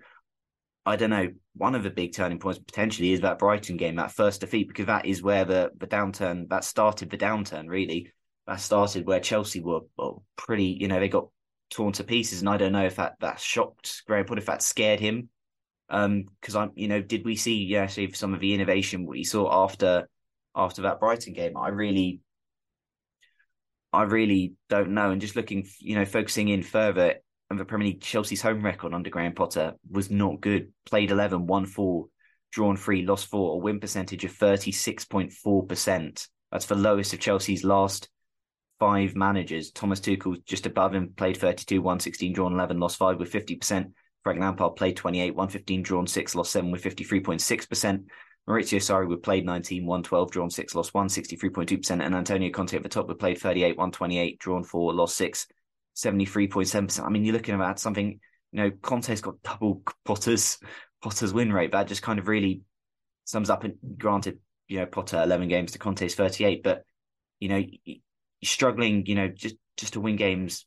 I 0.85 0.95
don't 0.95 1.09
know. 1.09 1.27
One 1.55 1.75
of 1.75 1.83
the 1.83 1.89
big 1.89 2.13
turning 2.13 2.39
points 2.39 2.59
potentially 2.59 3.11
is 3.11 3.21
that 3.21 3.37
Brighton 3.39 3.77
game, 3.77 3.95
that 3.95 4.11
first 4.11 4.41
defeat, 4.41 4.67
because 4.67 4.87
that 4.87 5.05
is 5.05 5.21
where 5.21 5.45
the 5.45 5.71
the 5.77 5.87
downturn 5.87 6.49
that 6.49 6.63
started 6.63 7.09
the 7.09 7.17
downturn 7.17 7.67
really 7.67 8.11
that 8.49 8.59
started 8.59 9.05
where 9.05 9.19
Chelsea 9.19 9.59
were 9.59 9.81
well, 9.95 10.23
pretty, 10.35 10.65
you 10.79 10.87
know, 10.87 10.99
they 10.99 11.07
got 11.07 11.27
torn 11.69 11.93
to 11.93 12.03
pieces, 12.03 12.39
and 12.39 12.49
I 12.49 12.57
don't 12.57 12.71
know 12.71 12.85
if 12.85 12.95
that 12.95 13.15
that 13.19 13.39
shocked 13.39 14.03
Graham 14.07 14.25
Potter, 14.25 14.39
if 14.39 14.47
that 14.47 14.63
scared 14.63 14.99
him. 14.99 15.29
Um, 15.91 16.25
because 16.39 16.55
I'm, 16.55 16.71
you 16.75 16.87
know, 16.87 17.01
did 17.01 17.25
we 17.25 17.35
see 17.35 17.63
yeah, 17.63 17.83
actually 17.83 18.11
some 18.13 18.33
of 18.33 18.39
the 18.39 18.53
innovation 18.53 19.05
we 19.05 19.23
saw 19.23 19.63
after 19.63 20.07
after 20.55 20.83
that 20.83 20.99
Brighton 20.99 21.33
game? 21.33 21.55
I 21.57 21.69
really, 21.69 22.21
I 23.91 24.03
really 24.03 24.53
don't 24.69 24.91
know. 24.91 25.11
And 25.11 25.21
just 25.21 25.35
looking, 25.35 25.67
you 25.79 25.95
know, 25.95 26.05
focusing 26.05 26.49
in 26.49 26.63
further 26.63 27.15
on 27.49 27.57
the 27.57 27.65
Premier 27.65 27.87
League, 27.87 28.01
Chelsea's 28.01 28.41
home 28.41 28.63
record 28.63 28.93
under 28.93 29.09
Graham 29.09 29.33
Potter 29.33 29.73
was 29.89 30.11
not 30.11 30.41
good. 30.41 30.71
Played 30.85 31.11
11, 31.11 31.47
won 31.47 31.65
four, 31.65 32.07
drawn 32.51 32.77
three, 32.77 33.05
lost 33.05 33.27
four, 33.27 33.55
a 33.55 33.57
win 33.57 33.79
percentage 33.79 34.23
of 34.23 34.31
36.4%. 34.31 36.27
That's 36.51 36.65
the 36.65 36.75
lowest 36.75 37.13
of 37.13 37.19
Chelsea's 37.19 37.63
last 37.63 38.09
five 38.79 39.15
managers. 39.15 39.71
Thomas 39.71 39.99
Tuchel 39.99 40.43
just 40.45 40.65
above 40.65 40.93
him, 40.93 41.13
played 41.15 41.37
32, 41.37 41.81
116, 41.81 42.33
drawn 42.33 42.53
11, 42.53 42.79
lost 42.79 42.97
five 42.97 43.17
with 43.17 43.31
50%. 43.31 43.91
Frank 44.23 44.39
Lampard 44.39 44.75
played 44.75 44.95
28, 44.97 45.31
115, 45.31 45.81
drawn 45.83 46.07
six, 46.07 46.35
lost 46.35 46.51
seven 46.51 46.71
with 46.71 46.83
53.6%. 46.83 48.03
Maurizio 48.49 48.79
Sarri 48.79 49.07
would 49.07 49.21
played 49.21 49.45
19, 49.45 49.85
112, 49.85 50.31
drawn 50.31 50.49
six, 50.49 50.73
lost 50.73 50.93
one, 50.93 51.07
63.2%. 51.07 52.03
And 52.03 52.15
Antonio 52.15 52.49
Conte 52.49 52.75
at 52.75 52.81
the 52.81 52.89
top 52.89 53.07
would 53.07 53.19
played 53.19 53.37
38, 53.37 53.77
128, 53.77 54.39
drawn 54.39 54.63
four, 54.63 54.93
lost 54.93 55.15
six, 55.15 55.45
73.7%. 55.95 57.05
I 57.05 57.09
mean, 57.09 57.23
you're 57.25 57.33
looking 57.33 57.61
at 57.61 57.79
something, 57.79 58.19
you 58.51 58.63
know, 58.63 58.71
Conte's 58.81 59.21
got 59.21 59.41
double 59.43 59.83
Potter's 60.03 60.57
Potter's 61.01 61.33
win 61.33 61.53
rate. 61.53 61.71
That 61.71 61.87
just 61.87 62.01
kind 62.01 62.17
of 62.17 62.27
really 62.27 62.61
sums 63.25 63.51
up 63.51 63.63
and 63.63 63.75
granted, 63.97 64.39
you 64.67 64.79
know, 64.79 64.87
Potter 64.87 65.21
11 65.21 65.47
games 65.47 65.73
to 65.73 65.79
Conte's 65.79 66.15
38, 66.15 66.63
but 66.63 66.83
you 67.39 67.49
know, 67.49 67.63
struggling, 68.43 69.05
you 69.05 69.15
know, 69.15 69.27
just 69.27 69.55
just 69.77 69.93
to 69.93 70.01
win 70.01 70.15
games 70.15 70.65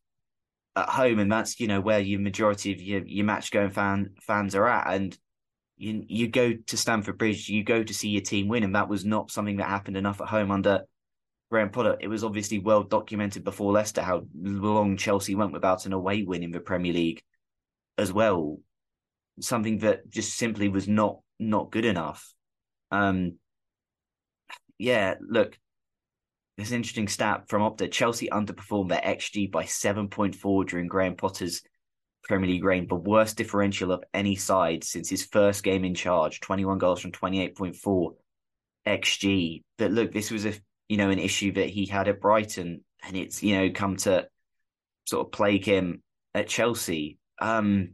at 0.76 0.88
home, 0.88 1.18
and 1.18 1.30
that's 1.30 1.60
you 1.60 1.66
know 1.66 1.80
where 1.80 2.00
your 2.00 2.20
majority 2.20 2.72
of 2.72 2.80
your 2.80 3.04
your 3.04 3.26
match 3.26 3.50
going 3.50 3.70
fan 3.70 4.10
fans 4.20 4.54
are 4.54 4.66
at, 4.66 4.94
and 4.94 5.18
you 5.82 6.04
you 6.06 6.28
go 6.28 6.54
to 6.54 6.76
Stamford 6.76 7.18
Bridge, 7.18 7.48
you 7.48 7.64
go 7.64 7.82
to 7.82 7.92
see 7.92 8.08
your 8.08 8.22
team 8.22 8.46
win, 8.46 8.62
and 8.62 8.76
that 8.76 8.88
was 8.88 9.04
not 9.04 9.32
something 9.32 9.56
that 9.56 9.68
happened 9.68 9.96
enough 9.96 10.20
at 10.20 10.28
home 10.28 10.52
under 10.52 10.82
Graham 11.50 11.70
Potter. 11.70 11.96
It 12.00 12.06
was 12.06 12.22
obviously 12.22 12.60
well 12.60 12.84
documented 12.84 13.42
before 13.42 13.72
Leicester 13.72 14.00
how 14.00 14.22
long 14.32 14.96
Chelsea 14.96 15.34
went 15.34 15.52
without 15.52 15.84
an 15.84 15.92
away 15.92 16.22
win 16.22 16.44
in 16.44 16.52
the 16.52 16.60
Premier 16.60 16.92
League 16.92 17.22
as 17.98 18.12
well. 18.12 18.58
Something 19.40 19.78
that 19.78 20.08
just 20.08 20.36
simply 20.36 20.68
was 20.68 20.86
not 20.86 21.18
not 21.40 21.72
good 21.72 21.84
enough. 21.84 22.32
Um, 22.92 23.38
yeah, 24.78 25.14
look, 25.20 25.58
this 26.58 26.70
interesting 26.70 27.08
stat 27.08 27.48
from 27.48 27.62
Opta. 27.62 27.90
Chelsea 27.90 28.28
underperformed 28.28 28.90
their 28.90 29.00
XG 29.00 29.50
by 29.50 29.64
7.4 29.64 30.68
during 30.68 30.86
Graham 30.86 31.16
Potter's 31.16 31.62
Premier 32.24 32.50
League 32.50 32.64
reign, 32.64 32.86
the 32.86 32.94
worst 32.94 33.36
differential 33.36 33.92
of 33.92 34.04
any 34.14 34.36
side 34.36 34.84
since 34.84 35.08
his 35.08 35.24
first 35.24 35.62
game 35.62 35.84
in 35.84 35.94
charge, 35.94 36.40
21 36.40 36.78
goals 36.78 37.00
from 37.00 37.12
28.4 37.12 38.14
XG. 38.86 39.62
But 39.78 39.92
look, 39.92 40.12
this 40.12 40.30
was 40.30 40.46
a 40.46 40.54
you 40.88 40.96
know 40.96 41.10
an 41.10 41.18
issue 41.18 41.52
that 41.52 41.70
he 41.70 41.86
had 41.86 42.08
at 42.08 42.20
Brighton, 42.20 42.84
and 43.02 43.16
it's 43.16 43.42
you 43.42 43.56
know 43.56 43.70
come 43.70 43.96
to 43.98 44.28
sort 45.06 45.26
of 45.26 45.32
plague 45.32 45.64
him 45.64 46.02
at 46.34 46.48
Chelsea, 46.48 47.18
um, 47.40 47.92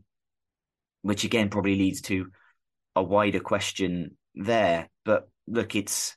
which 1.02 1.25
again 1.25 1.49
probably 1.49 1.76
leads 1.76 2.02
to 2.02 2.26
a 2.97 3.02
wider 3.02 3.40
question 3.40 4.16
there. 4.35 4.88
But 5.04 5.28
look, 5.47 5.75
it's 5.75 6.16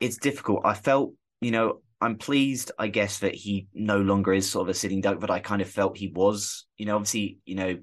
it's 0.00 0.18
difficult. 0.18 0.62
I 0.64 0.74
felt, 0.74 1.14
you 1.40 1.50
know, 1.50 1.80
I'm 2.04 2.18
pleased, 2.18 2.70
I 2.78 2.88
guess, 2.88 3.20
that 3.20 3.34
he 3.34 3.66
no 3.72 3.96
longer 3.98 4.34
is 4.34 4.50
sort 4.50 4.68
of 4.68 4.74
a 4.74 4.78
sitting 4.78 5.00
duck, 5.00 5.20
but 5.20 5.30
I 5.30 5.38
kind 5.40 5.62
of 5.62 5.70
felt 5.70 5.96
he 5.96 6.08
was. 6.08 6.66
You 6.76 6.84
know, 6.84 6.96
obviously, 6.96 7.38
you 7.46 7.54
know, 7.54 7.78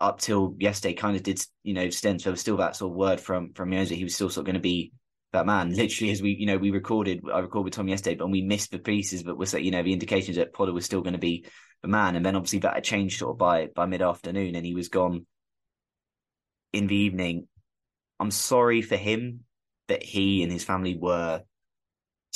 up 0.00 0.18
till 0.18 0.56
yesterday, 0.58 0.94
kind 0.94 1.14
of 1.14 1.22
did, 1.22 1.40
you 1.62 1.74
know, 1.74 1.90
stints. 1.90 2.24
There 2.24 2.30
was 2.30 2.40
still 2.40 2.56
that 2.56 2.76
sort 2.76 2.92
of 2.92 2.96
word 2.96 3.20
from 3.20 3.52
from 3.52 3.70
Yoza. 3.70 3.94
He 3.94 4.04
was 4.04 4.14
still 4.14 4.30
sort 4.30 4.42
of 4.42 4.46
going 4.46 4.54
to 4.54 4.60
be 4.60 4.92
that 5.34 5.44
man. 5.44 5.70
Literally, 5.74 6.10
as 6.10 6.22
we, 6.22 6.30
you 6.30 6.46
know, 6.46 6.56
we 6.56 6.70
recorded, 6.70 7.20
I 7.30 7.40
recorded 7.40 7.66
with 7.66 7.74
Tom 7.74 7.88
yesterday, 7.88 8.16
but 8.16 8.30
we 8.30 8.40
missed 8.40 8.70
the 8.70 8.78
pieces, 8.78 9.22
but 9.22 9.36
was, 9.36 9.50
that, 9.50 9.62
you 9.62 9.70
know, 9.70 9.82
the 9.82 9.92
indications 9.92 10.38
that 10.38 10.54
Potter 10.54 10.72
was 10.72 10.86
still 10.86 11.02
going 11.02 11.12
to 11.12 11.18
be 11.18 11.44
the 11.82 11.88
man. 11.88 12.16
And 12.16 12.24
then 12.24 12.34
obviously 12.34 12.60
that 12.60 12.74
had 12.74 12.84
changed 12.84 13.18
sort 13.18 13.32
of 13.32 13.38
by 13.38 13.68
by 13.74 13.84
mid 13.84 14.00
afternoon, 14.00 14.54
and 14.54 14.64
he 14.64 14.74
was 14.74 14.88
gone 14.88 15.26
in 16.72 16.86
the 16.86 16.96
evening. 16.96 17.46
I'm 18.18 18.30
sorry 18.30 18.80
for 18.80 18.96
him 18.96 19.40
that 19.88 20.02
he 20.02 20.42
and 20.42 20.50
his 20.50 20.64
family 20.64 20.96
were 20.96 21.42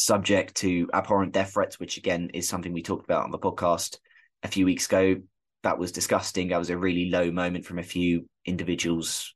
subject 0.04 0.56
to 0.56 0.88
abhorrent 0.92 1.32
death 1.32 1.52
threats, 1.52 1.78
which 1.78 1.96
again 1.96 2.30
is 2.34 2.48
something 2.48 2.72
we 2.72 2.82
talked 2.82 3.04
about 3.04 3.24
on 3.24 3.30
the 3.30 3.38
podcast 3.38 3.98
a 4.42 4.48
few 4.48 4.64
weeks 4.64 4.86
ago. 4.86 5.16
That 5.62 5.78
was 5.78 5.92
disgusting. 5.92 6.48
That 6.48 6.58
was 6.58 6.70
a 6.70 6.78
really 6.78 7.10
low 7.10 7.30
moment 7.30 7.66
from 7.66 7.78
a 7.78 7.82
few 7.82 8.28
individuals, 8.46 9.34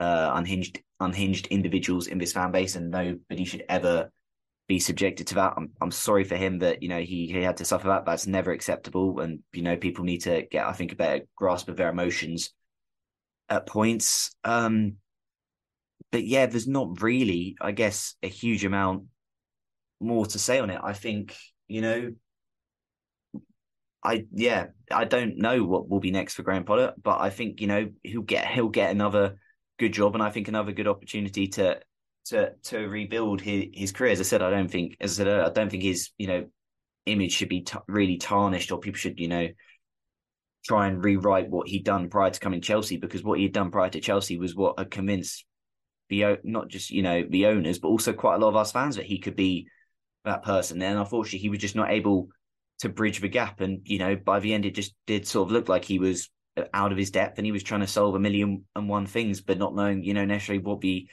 uh, 0.00 0.32
unhinged, 0.34 0.80
unhinged 1.00 1.46
individuals 1.46 2.06
in 2.06 2.18
this 2.18 2.32
fan 2.32 2.52
base, 2.52 2.76
and 2.76 2.90
nobody 2.90 3.44
should 3.44 3.64
ever 3.68 4.10
be 4.68 4.78
subjected 4.78 5.28
to 5.28 5.36
that. 5.36 5.54
I'm, 5.56 5.70
I'm 5.80 5.90
sorry 5.90 6.24
for 6.24 6.36
him 6.36 6.58
that 6.58 6.82
you 6.82 6.88
know 6.88 7.00
he 7.00 7.28
he 7.28 7.42
had 7.42 7.58
to 7.58 7.64
suffer 7.64 7.88
that. 7.88 8.04
That's 8.04 8.26
never 8.26 8.52
acceptable, 8.52 9.20
and 9.20 9.40
you 9.52 9.62
know 9.62 9.76
people 9.76 10.04
need 10.04 10.22
to 10.22 10.42
get 10.50 10.66
I 10.66 10.72
think 10.72 10.92
a 10.92 10.96
better 10.96 11.24
grasp 11.36 11.68
of 11.68 11.76
their 11.76 11.88
emotions 11.88 12.52
at 13.48 13.66
points. 13.66 14.34
Um, 14.44 14.96
but 16.12 16.24
yeah, 16.24 16.46
there's 16.46 16.68
not 16.68 17.02
really, 17.02 17.56
I 17.60 17.72
guess, 17.72 18.14
a 18.22 18.28
huge 18.28 18.64
amount 18.64 19.04
more 20.00 20.26
to 20.26 20.38
say 20.38 20.58
on 20.58 20.70
it. 20.70 20.80
I 20.82 20.92
think, 20.92 21.36
you 21.68 21.80
know, 21.80 22.12
I 24.04 24.26
yeah, 24.32 24.66
I 24.90 25.04
don't 25.04 25.38
know 25.38 25.64
what 25.64 25.88
will 25.88 26.00
be 26.00 26.10
next 26.10 26.34
for 26.34 26.42
Graham 26.42 26.64
Potter, 26.64 26.92
but 27.02 27.20
I 27.20 27.30
think, 27.30 27.60
you 27.60 27.66
know, 27.66 27.88
he'll 28.02 28.22
get 28.22 28.46
he'll 28.46 28.68
get 28.68 28.90
another 28.90 29.38
good 29.78 29.92
job 29.92 30.14
and 30.14 30.22
I 30.22 30.30
think 30.30 30.48
another 30.48 30.72
good 30.72 30.86
opportunity 30.86 31.48
to 31.48 31.80
to 32.26 32.52
to 32.64 32.78
rebuild 32.78 33.40
his, 33.40 33.64
his 33.72 33.92
career. 33.92 34.12
As 34.12 34.20
I 34.20 34.24
said, 34.24 34.42
I 34.42 34.50
don't 34.50 34.70
think 34.70 34.96
as 35.00 35.18
I 35.20 35.24
said, 35.24 35.40
I 35.40 35.50
don't 35.50 35.70
think 35.70 35.82
his, 35.82 36.10
you 36.18 36.28
know, 36.28 36.46
image 37.06 37.32
should 37.32 37.48
be 37.48 37.62
t- 37.62 37.78
really 37.88 38.16
tarnished 38.16 38.70
or 38.70 38.78
people 38.78 38.98
should, 38.98 39.18
you 39.18 39.28
know, 39.28 39.48
try 40.64 40.88
and 40.88 41.04
rewrite 41.04 41.48
what 41.48 41.68
he'd 41.68 41.84
done 41.84 42.08
prior 42.08 42.30
to 42.30 42.40
coming 42.40 42.60
Chelsea 42.60 42.96
because 42.96 43.22
what 43.22 43.38
he'd 43.38 43.52
done 43.52 43.70
prior 43.70 43.90
to 43.90 44.00
Chelsea 44.00 44.36
was 44.36 44.54
what 44.54 44.78
had 44.78 44.90
convinced 44.90 45.44
the 46.08 46.38
not 46.44 46.68
just 46.68 46.90
you 46.90 47.02
know 47.02 47.24
the 47.28 47.46
owners 47.46 47.78
but 47.78 47.88
also 47.88 48.12
quite 48.12 48.36
a 48.36 48.38
lot 48.38 48.48
of 48.48 48.56
us 48.56 48.72
fans 48.72 48.96
that 48.96 49.06
he 49.06 49.18
could 49.18 49.34
be 49.34 49.66
that 50.26 50.42
person. 50.42 50.82
And 50.82 50.98
unfortunately, 50.98 51.38
he 51.38 51.48
was 51.48 51.58
just 51.58 51.76
not 51.76 51.90
able 51.90 52.28
to 52.80 52.88
bridge 52.90 53.20
the 53.20 53.28
gap. 53.28 53.60
And, 53.60 53.80
you 53.84 53.98
know, 53.98 54.16
by 54.16 54.38
the 54.40 54.52
end, 54.52 54.66
it 54.66 54.74
just 54.74 54.94
did 55.06 55.26
sort 55.26 55.48
of 55.48 55.52
look 55.52 55.68
like 55.68 55.84
he 55.84 55.98
was 55.98 56.30
out 56.72 56.92
of 56.92 56.98
his 56.98 57.10
depth 57.10 57.38
and 57.38 57.46
he 57.46 57.52
was 57.52 57.62
trying 57.62 57.80
to 57.80 57.86
solve 57.86 58.14
a 58.14 58.18
million 58.18 58.64
and 58.74 58.88
one 58.88 59.06
things, 59.06 59.40
but 59.40 59.58
not 59.58 59.74
knowing, 59.74 60.02
you 60.02 60.14
know, 60.14 60.24
necessarily 60.24 60.62
what 60.62 60.80
the 60.80 61.08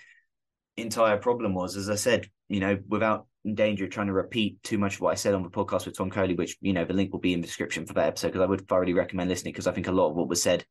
entire 0.77 1.17
problem 1.17 1.53
was, 1.53 1.77
as 1.77 1.89
I 1.89 1.95
said, 1.95 2.27
you 2.49 2.59
know, 2.59 2.77
without 2.87 3.27
in 3.45 3.55
danger 3.55 3.85
of 3.85 3.91
trying 3.91 4.07
to 4.07 4.13
repeat 4.13 4.61
too 4.63 4.77
much 4.77 4.95
of 4.95 5.01
what 5.01 5.11
I 5.11 5.15
said 5.15 5.33
on 5.33 5.43
the 5.43 5.49
podcast 5.49 5.85
with 5.85 5.97
Tom 5.97 6.09
Coley, 6.09 6.33
which, 6.33 6.57
you 6.61 6.73
know, 6.73 6.85
the 6.85 6.93
link 6.93 7.11
will 7.11 7.19
be 7.19 7.33
in 7.33 7.41
the 7.41 7.47
description 7.47 7.85
for 7.85 7.93
that 7.93 8.07
episode, 8.07 8.29
because 8.29 8.41
I 8.41 8.45
would 8.45 8.67
thoroughly 8.67 8.93
recommend 8.93 9.29
listening, 9.29 9.53
because 9.53 9.67
I 9.67 9.73
think 9.73 9.87
a 9.87 9.91
lot 9.91 10.09
of 10.09 10.15
what 10.15 10.29
was 10.29 10.41
said 10.41 10.65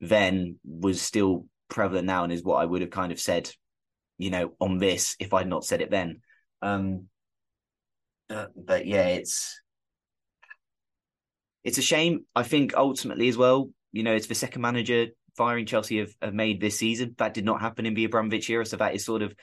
then 0.00 0.58
was 0.64 1.00
still 1.00 1.46
prevalent 1.68 2.06
now 2.06 2.24
and 2.24 2.32
is 2.32 2.42
what 2.42 2.56
I 2.56 2.64
would 2.64 2.80
have 2.80 2.90
kind 2.90 3.12
of 3.12 3.20
said, 3.20 3.50
you 4.18 4.30
know, 4.30 4.52
on 4.60 4.78
this 4.78 5.16
if 5.20 5.34
I'd 5.34 5.48
not 5.48 5.64
said 5.64 5.82
it 5.82 5.90
then. 5.90 6.20
Um, 6.62 7.08
but 8.28 8.86
yeah, 8.86 9.06
it's 9.08 9.60
it's 11.62 11.78
a 11.78 11.82
shame. 11.82 12.24
I 12.34 12.42
think 12.42 12.74
ultimately 12.76 13.28
as 13.28 13.36
well, 13.36 13.70
you 13.92 14.02
know, 14.02 14.14
it's 14.14 14.26
the 14.26 14.34
second 14.34 14.62
manager 14.62 15.06
firing 15.36 15.66
Chelsea 15.66 15.98
have, 15.98 16.14
have 16.20 16.34
made 16.34 16.60
this 16.60 16.78
season. 16.78 17.14
That 17.18 17.34
did 17.34 17.44
not 17.44 17.60
happen 17.60 17.86
in 17.86 17.94
the 17.94 18.04
Abramovich 18.04 18.50
era, 18.50 18.66
so 18.66 18.76
that 18.76 18.94
is 18.94 19.04
sort 19.04 19.22
of, 19.22 19.34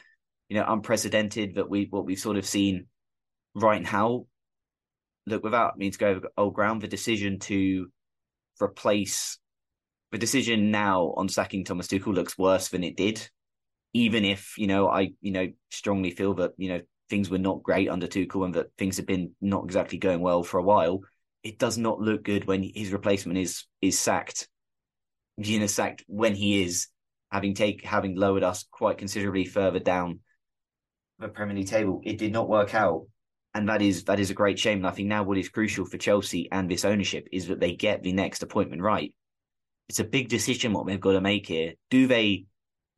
you 0.50 0.58
know, 0.58 0.66
unprecedented. 0.68 1.56
That 1.56 1.70
we 1.70 1.88
what 1.90 2.06
we've 2.06 2.20
sort 2.20 2.38
of 2.38 2.46
seen 2.46 2.88
right 3.56 3.82
now. 3.82 4.26
Look, 5.26 5.44
without 5.44 5.78
means 5.78 5.98
to 5.98 6.00
go 6.00 6.08
over 6.08 6.30
old 6.38 6.54
ground, 6.54 6.82
the 6.82 6.88
decision 6.88 7.40
to 7.40 7.92
replace 8.62 9.40
the 10.12 10.18
decision 10.18 10.72
now 10.72 11.14
on 11.16 11.30
sacking 11.30 11.64
Thomas 11.64 11.88
Tuchel 11.88 12.14
looks 12.14 12.38
worse 12.38 12.70
than 12.70 12.84
it 12.84 12.98
did. 12.98 13.30
Even 13.94 14.26
if 14.26 14.58
you 14.58 14.68
know, 14.68 14.88
I 14.88 15.12
you 15.22 15.32
know 15.32 15.48
strongly 15.70 16.12
feel 16.12 16.36
that 16.36 16.52
you 16.58 16.70
know 16.70 16.82
things 17.12 17.30
were 17.30 17.38
not 17.38 17.62
great 17.62 17.90
under 17.90 18.08
Tuchel 18.08 18.46
and 18.46 18.56
that 18.56 18.72
things 18.78 18.98
have 18.98 19.06
been 19.06 19.36
not 19.42 19.66
exactly 19.66 20.00
going 20.00 20.22
well 20.22 20.42
for 20.42 20.58
a 20.58 20.64
while. 20.64 21.02
It 21.44 21.60
does 21.60 21.78
not 21.78 22.00
look 22.00 22.24
good 22.24 22.46
when 22.46 22.64
his 22.64 22.92
replacement 22.94 23.38
is 23.38 23.66
is 23.82 24.00
sacked. 24.00 24.48
Gina 25.40 25.68
sacked 25.68 26.04
when 26.08 26.34
he 26.34 26.64
is 26.64 26.88
having 27.32 27.54
take 27.54 27.84
having 27.84 28.16
lowered 28.16 28.44
us 28.44 28.66
quite 28.72 28.98
considerably 28.98 29.46
further 29.46 29.80
down 29.80 30.20
the 31.20 31.28
Premier 31.28 31.56
League 31.56 31.68
table. 31.68 32.02
It 32.04 32.18
did 32.18 32.32
not 32.32 32.50
work 32.50 32.74
out, 32.74 33.08
and 33.54 33.68
that 33.68 33.82
is 33.82 34.06
that 34.06 34.20
is 34.20 34.30
a 34.30 34.36
great 34.36 34.58
shame. 34.58 34.80
And 34.80 34.88
I 34.88 34.92
think 34.92 35.10
now 35.10 35.24
what 35.24 35.38
is 35.38 35.50
crucial 35.50 35.86
for 35.86 35.98
Chelsea 35.98 36.50
and 36.52 36.70
this 36.72 36.86
ownership 36.86 37.28
is 37.32 37.48
that 37.48 37.60
they 37.60 37.76
get 37.76 38.04
the 38.04 38.14
next 38.14 38.42
appointment 38.42 38.82
right. 38.82 39.14
It's 39.90 40.00
a 40.00 40.06
big 40.06 40.30
decision 40.30 40.72
what 40.72 40.88
they've 40.88 41.00
got 41.00 41.14
to 41.14 41.22
make 41.22 41.48
here. 41.48 41.74
Do 41.90 42.08
they? 42.08 42.46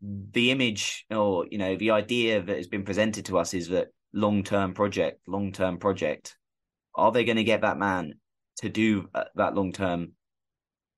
The 0.06 0.52
image, 0.52 1.06
or 1.10 1.48
you 1.50 1.58
know, 1.58 1.78
the 1.78 1.92
idea 1.92 2.44
that 2.44 2.58
has 2.58 2.68
been 2.68 2.84
presented 2.84 3.26
to 3.28 3.38
us 3.38 3.54
is 3.54 3.70
that 3.70 3.88
long 4.14 4.44
term 4.44 4.74
project, 4.74 5.22
long 5.28 5.52
term 5.52 5.78
project. 5.78 6.38
Are 6.96 7.12
they 7.12 7.26
going 7.26 7.38
to 7.38 7.44
get 7.44 7.62
that 7.62 7.78
man 7.78 8.14
to 8.58 8.70
do 8.70 9.10
uh, 9.14 9.24
that 9.36 9.56
long 9.56 9.72
term 9.72 10.14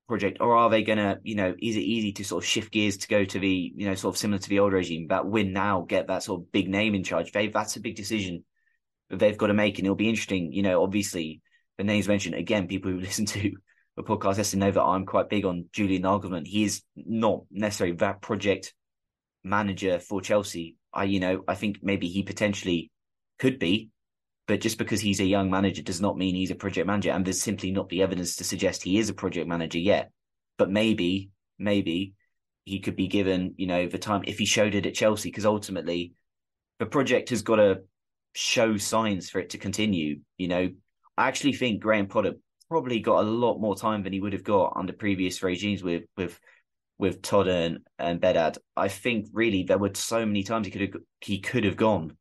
project, 0.06 0.38
or 0.40 0.54
are 0.56 0.70
they 0.70 0.82
going 0.82 0.98
to, 0.98 1.18
you 1.22 1.34
know, 1.34 1.54
is 1.60 1.76
it 1.76 1.80
easy 1.80 2.12
to 2.12 2.24
sort 2.24 2.44
of 2.44 2.48
shift 2.48 2.72
gears 2.72 2.98
to 2.98 3.08
go 3.08 3.24
to 3.24 3.38
the, 3.38 3.72
you 3.74 3.88
know, 3.88 3.94
sort 3.94 4.14
of 4.14 4.18
similar 4.18 4.38
to 4.38 4.48
the 4.48 4.60
old 4.60 4.72
regime, 4.72 5.08
that 5.08 5.26
win 5.26 5.52
now, 5.52 5.84
get 5.88 6.06
that 6.06 6.22
sort 6.22 6.42
of 6.42 6.52
big 6.52 6.68
name 6.68 6.94
in 6.94 7.02
charge? 7.02 7.32
They, 7.32 7.48
that's 7.48 7.76
a 7.76 7.80
big 7.80 7.96
decision 7.96 8.44
that 9.10 9.18
they've 9.18 9.38
got 9.38 9.48
to 9.48 9.54
make, 9.54 9.78
and 9.78 9.86
it'll 9.86 9.96
be 9.96 10.08
interesting. 10.08 10.52
You 10.52 10.62
know, 10.62 10.82
obviously 10.82 11.40
the 11.78 11.84
names 11.84 12.08
mentioned 12.08 12.34
again, 12.34 12.68
people 12.68 12.90
who 12.90 13.00
listen 13.00 13.26
to 13.26 13.52
the 13.96 14.02
podcast 14.02 14.36
yesterday 14.36 14.66
know 14.66 14.72
that 14.72 14.82
I'm 14.82 15.06
quite 15.06 15.30
big 15.30 15.44
on 15.44 15.66
Julian 15.72 16.02
Nagelsmann. 16.02 16.46
He 16.46 16.64
is 16.64 16.82
not 16.94 17.42
necessarily 17.50 17.96
that 17.96 18.20
project 18.20 18.74
manager 19.42 19.98
for 19.98 20.20
Chelsea. 20.20 20.76
I, 20.92 21.04
you 21.04 21.20
know, 21.20 21.42
I 21.48 21.54
think 21.54 21.78
maybe 21.82 22.08
he 22.08 22.22
potentially 22.22 22.90
could 23.38 23.58
be, 23.58 23.90
but 24.46 24.60
just 24.60 24.78
because 24.78 25.00
he's 25.00 25.20
a 25.20 25.24
young 25.24 25.50
manager 25.50 25.82
does 25.82 26.00
not 26.00 26.16
mean 26.16 26.34
he's 26.34 26.50
a 26.50 26.56
project 26.56 26.86
manager. 26.86 27.10
And 27.10 27.24
there's 27.24 27.42
simply 27.42 27.70
not 27.72 27.88
the 27.88 28.02
evidence 28.02 28.36
to 28.36 28.44
suggest 28.44 28.82
he 28.82 28.98
is 28.98 29.08
a 29.08 29.14
project 29.14 29.48
manager 29.48 29.78
yet. 29.78 30.10
But 30.58 30.70
maybe, 30.70 31.30
maybe 31.58 32.14
he 32.64 32.80
could 32.80 32.96
be 32.96 33.08
given, 33.08 33.54
you 33.56 33.66
know, 33.66 33.88
the 33.88 33.98
time 33.98 34.22
if 34.26 34.38
he 34.38 34.46
showed 34.46 34.74
it 34.74 34.86
at 34.86 34.94
Chelsea, 34.94 35.28
because 35.28 35.46
ultimately 35.46 36.12
the 36.78 36.86
project 36.86 37.30
has 37.30 37.42
got 37.42 37.56
to 37.56 37.80
show 38.34 38.76
signs 38.76 39.30
for 39.30 39.40
it 39.40 39.50
to 39.50 39.58
continue. 39.58 40.20
You 40.38 40.48
know, 40.48 40.70
I 41.16 41.28
actually 41.28 41.54
think 41.54 41.80
Graham 41.80 42.06
Potter 42.06 42.34
probably 42.68 43.00
got 43.00 43.24
a 43.24 43.28
lot 43.28 43.58
more 43.58 43.76
time 43.76 44.02
than 44.02 44.12
he 44.12 44.20
would 44.20 44.32
have 44.32 44.44
got 44.44 44.74
under 44.76 44.92
previous 44.92 45.42
regimes 45.42 45.82
with 45.82 46.04
with 46.16 46.38
with 46.98 47.22
Todd 47.22 47.48
and, 47.48 47.78
and 47.98 48.20
Behdad. 48.20 48.58
I 48.76 48.88
think 48.88 49.26
really 49.32 49.64
there 49.64 49.78
were 49.78 49.90
so 49.94 50.24
many 50.24 50.42
times 50.42 50.66
he 50.66 50.72
could 50.72 50.80
have 50.80 51.02
he 51.20 51.40
could 51.40 51.64
have 51.64 51.76
gone 51.76 52.16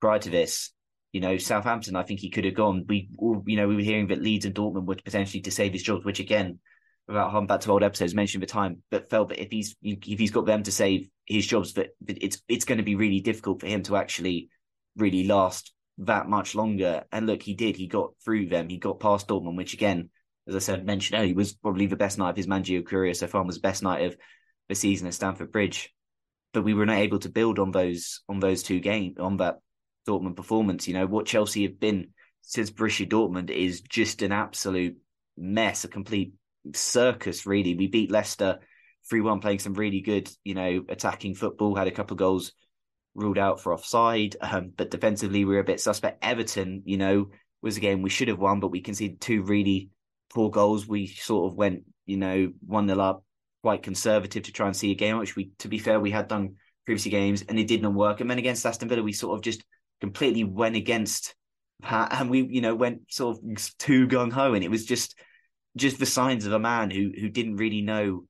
prior 0.00 0.18
to 0.18 0.30
this. 0.30 0.72
You 1.12 1.20
know, 1.20 1.38
Southampton, 1.38 1.96
I 1.96 2.04
think 2.04 2.20
he 2.20 2.30
could 2.30 2.44
have 2.44 2.54
gone. 2.54 2.84
We, 2.88 3.08
you 3.46 3.56
know, 3.56 3.66
we 3.66 3.76
were 3.76 3.82
hearing 3.82 4.08
that 4.08 4.22
Leeds 4.22 4.44
and 4.44 4.54
Dortmund 4.54 4.84
would 4.86 5.04
potentially 5.04 5.40
to 5.42 5.50
save 5.50 5.72
his 5.72 5.82
jobs, 5.82 6.04
which 6.04 6.20
again, 6.20 6.60
without 7.08 7.32
harm 7.32 7.46
back 7.46 7.60
to 7.60 7.72
old 7.72 7.82
episodes, 7.82 8.14
mentioned 8.14 8.42
the 8.42 8.46
time, 8.46 8.82
but 8.90 9.10
felt 9.10 9.30
that 9.30 9.42
if 9.42 9.50
he's 9.50 9.74
if 9.82 10.18
he's 10.18 10.30
got 10.30 10.46
them 10.46 10.62
to 10.62 10.72
save 10.72 11.08
his 11.26 11.46
jobs, 11.46 11.74
that 11.74 11.90
it's 12.06 12.40
it's 12.48 12.64
going 12.64 12.78
to 12.78 12.84
be 12.84 12.94
really 12.94 13.20
difficult 13.20 13.60
for 13.60 13.66
him 13.66 13.82
to 13.82 13.96
actually 13.96 14.48
really 14.96 15.26
last 15.26 15.72
that 15.98 16.28
much 16.28 16.54
longer. 16.54 17.04
And 17.10 17.26
look, 17.26 17.42
he 17.42 17.54
did. 17.54 17.76
He 17.76 17.88
got 17.88 18.12
through 18.24 18.46
them. 18.46 18.68
He 18.68 18.78
got 18.78 19.00
past 19.00 19.26
Dortmund, 19.26 19.56
which 19.56 19.74
again, 19.74 20.10
as 20.46 20.54
I 20.54 20.60
said, 20.60 20.86
mentioned 20.86 21.18
oh, 21.18 21.22
earlier, 21.22 21.34
was 21.34 21.54
probably 21.54 21.86
the 21.86 21.96
best 21.96 22.18
night 22.18 22.30
of 22.30 22.36
his 22.36 22.48
managerial 22.48 22.84
career 22.84 23.14
so 23.14 23.26
far. 23.26 23.44
Was 23.44 23.56
the 23.56 23.62
best 23.62 23.82
night 23.82 24.04
of 24.04 24.16
the 24.68 24.74
season 24.76 25.08
at 25.08 25.14
Stamford 25.14 25.50
Bridge. 25.52 25.92
But 26.52 26.62
we 26.62 26.74
were 26.74 26.86
not 26.86 26.98
able 26.98 27.18
to 27.20 27.28
build 27.28 27.58
on 27.58 27.70
those 27.70 28.22
on 28.28 28.40
those 28.40 28.62
two 28.62 28.80
games 28.80 29.18
on 29.18 29.36
that 29.38 29.56
Dortmund 30.10 30.36
performance. 30.36 30.88
You 30.88 30.94
know, 30.94 31.06
what 31.06 31.26
Chelsea 31.26 31.62
have 31.62 31.78
been 31.78 32.08
since 32.42 32.70
Borussia 32.70 33.08
Dortmund 33.08 33.50
is 33.50 33.80
just 33.80 34.22
an 34.22 34.32
absolute 34.32 34.96
mess, 35.36 35.84
a 35.84 35.88
complete 35.88 36.34
circus, 36.74 37.46
really. 37.46 37.74
We 37.74 37.86
beat 37.86 38.10
Leicester 38.10 38.58
3 39.08 39.20
1, 39.20 39.40
playing 39.40 39.60
some 39.60 39.74
really 39.74 40.00
good, 40.00 40.30
you 40.44 40.54
know, 40.54 40.84
attacking 40.88 41.34
football, 41.34 41.74
had 41.74 41.88
a 41.88 41.92
couple 41.92 42.14
of 42.14 42.18
goals 42.18 42.52
ruled 43.14 43.38
out 43.38 43.60
for 43.60 43.72
offside, 43.72 44.36
um, 44.40 44.72
but 44.76 44.90
defensively 44.90 45.44
we 45.44 45.54
were 45.54 45.60
a 45.60 45.64
bit 45.64 45.80
suspect. 45.80 46.24
Everton, 46.24 46.82
you 46.84 46.96
know, 46.96 47.30
was 47.62 47.76
a 47.76 47.80
game 47.80 48.02
we 48.02 48.10
should 48.10 48.28
have 48.28 48.38
won, 48.38 48.60
but 48.60 48.70
we 48.70 48.80
conceded 48.80 49.20
two 49.20 49.42
really 49.42 49.90
poor 50.32 50.50
goals. 50.50 50.86
We 50.86 51.06
sort 51.06 51.52
of 51.52 51.56
went, 51.56 51.84
you 52.06 52.16
know, 52.16 52.52
1 52.66 52.88
0 52.88 53.00
up, 53.00 53.24
quite 53.62 53.82
conservative 53.82 54.44
to 54.44 54.52
try 54.52 54.66
and 54.66 54.76
see 54.76 54.90
a 54.90 54.96
game, 54.96 55.18
which 55.18 55.36
we, 55.36 55.50
to 55.58 55.68
be 55.68 55.78
fair, 55.78 56.00
we 56.00 56.10
had 56.10 56.28
done 56.28 56.56
previously 56.86 57.10
games 57.10 57.42
and 57.42 57.58
it 57.58 57.68
did 57.68 57.82
not 57.82 57.94
work. 57.94 58.20
And 58.20 58.30
then 58.30 58.38
against 58.38 58.64
Aston 58.64 58.88
Villa, 58.88 59.02
we 59.02 59.12
sort 59.12 59.38
of 59.38 59.42
just 59.42 59.64
completely 60.00 60.44
went 60.44 60.76
against 60.76 61.34
that, 61.82 62.12
and 62.12 62.30
we 62.30 62.42
you 62.42 62.60
know 62.60 62.74
went 62.74 63.12
sort 63.12 63.38
of 63.38 63.78
too 63.78 64.06
gung 64.06 64.32
ho, 64.32 64.54
and 64.54 64.64
it 64.64 64.70
was 64.70 64.84
just 64.84 65.18
just 65.76 65.98
the 65.98 66.06
signs 66.06 66.46
of 66.46 66.52
a 66.52 66.58
man 66.58 66.90
who 66.90 67.10
who 67.18 67.28
didn't 67.28 67.56
really 67.56 67.82
know 67.82 68.24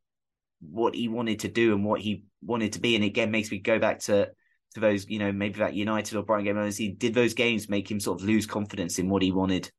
what 0.61 0.95
he 0.95 1.09
wanted 1.09 1.41
to 1.41 1.49
do 1.49 1.73
and 1.73 1.85
what 1.85 2.01
he 2.01 2.25
wanted 2.43 2.75
to 2.75 2.81
be, 2.81 2.95
and 2.95 3.05
again 3.05 3.31
makes 3.31 3.51
me 3.51 3.59
go 3.59 3.79
back 3.79 4.01
to 4.01 4.29
to 4.75 4.81
those 4.81 5.09
you 5.09 5.19
know 5.19 5.33
maybe 5.33 5.59
that 5.59 5.75
United 5.75 6.17
or 6.17 6.23
Brighton 6.23 6.57
game. 6.57 6.71
He 6.73 6.91
did 6.91 7.15
those 7.15 7.35
games 7.35 7.69
make 7.69 7.91
him 7.91 8.01
sort 8.01 8.21
of 8.21 8.27
lose 8.27 8.47
confidence 8.47 8.99
in 8.99 9.09
what 9.09 9.23
he 9.23 9.33
wanted 9.33 9.71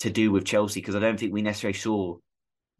to 0.00 0.10
do 0.10 0.30
with 0.32 0.44
Chelsea 0.44 0.80
because 0.80 0.96
I 0.96 1.00
don't 1.00 1.18
think 1.18 1.32
we 1.32 1.42
necessarily 1.42 1.78
saw 1.78 2.16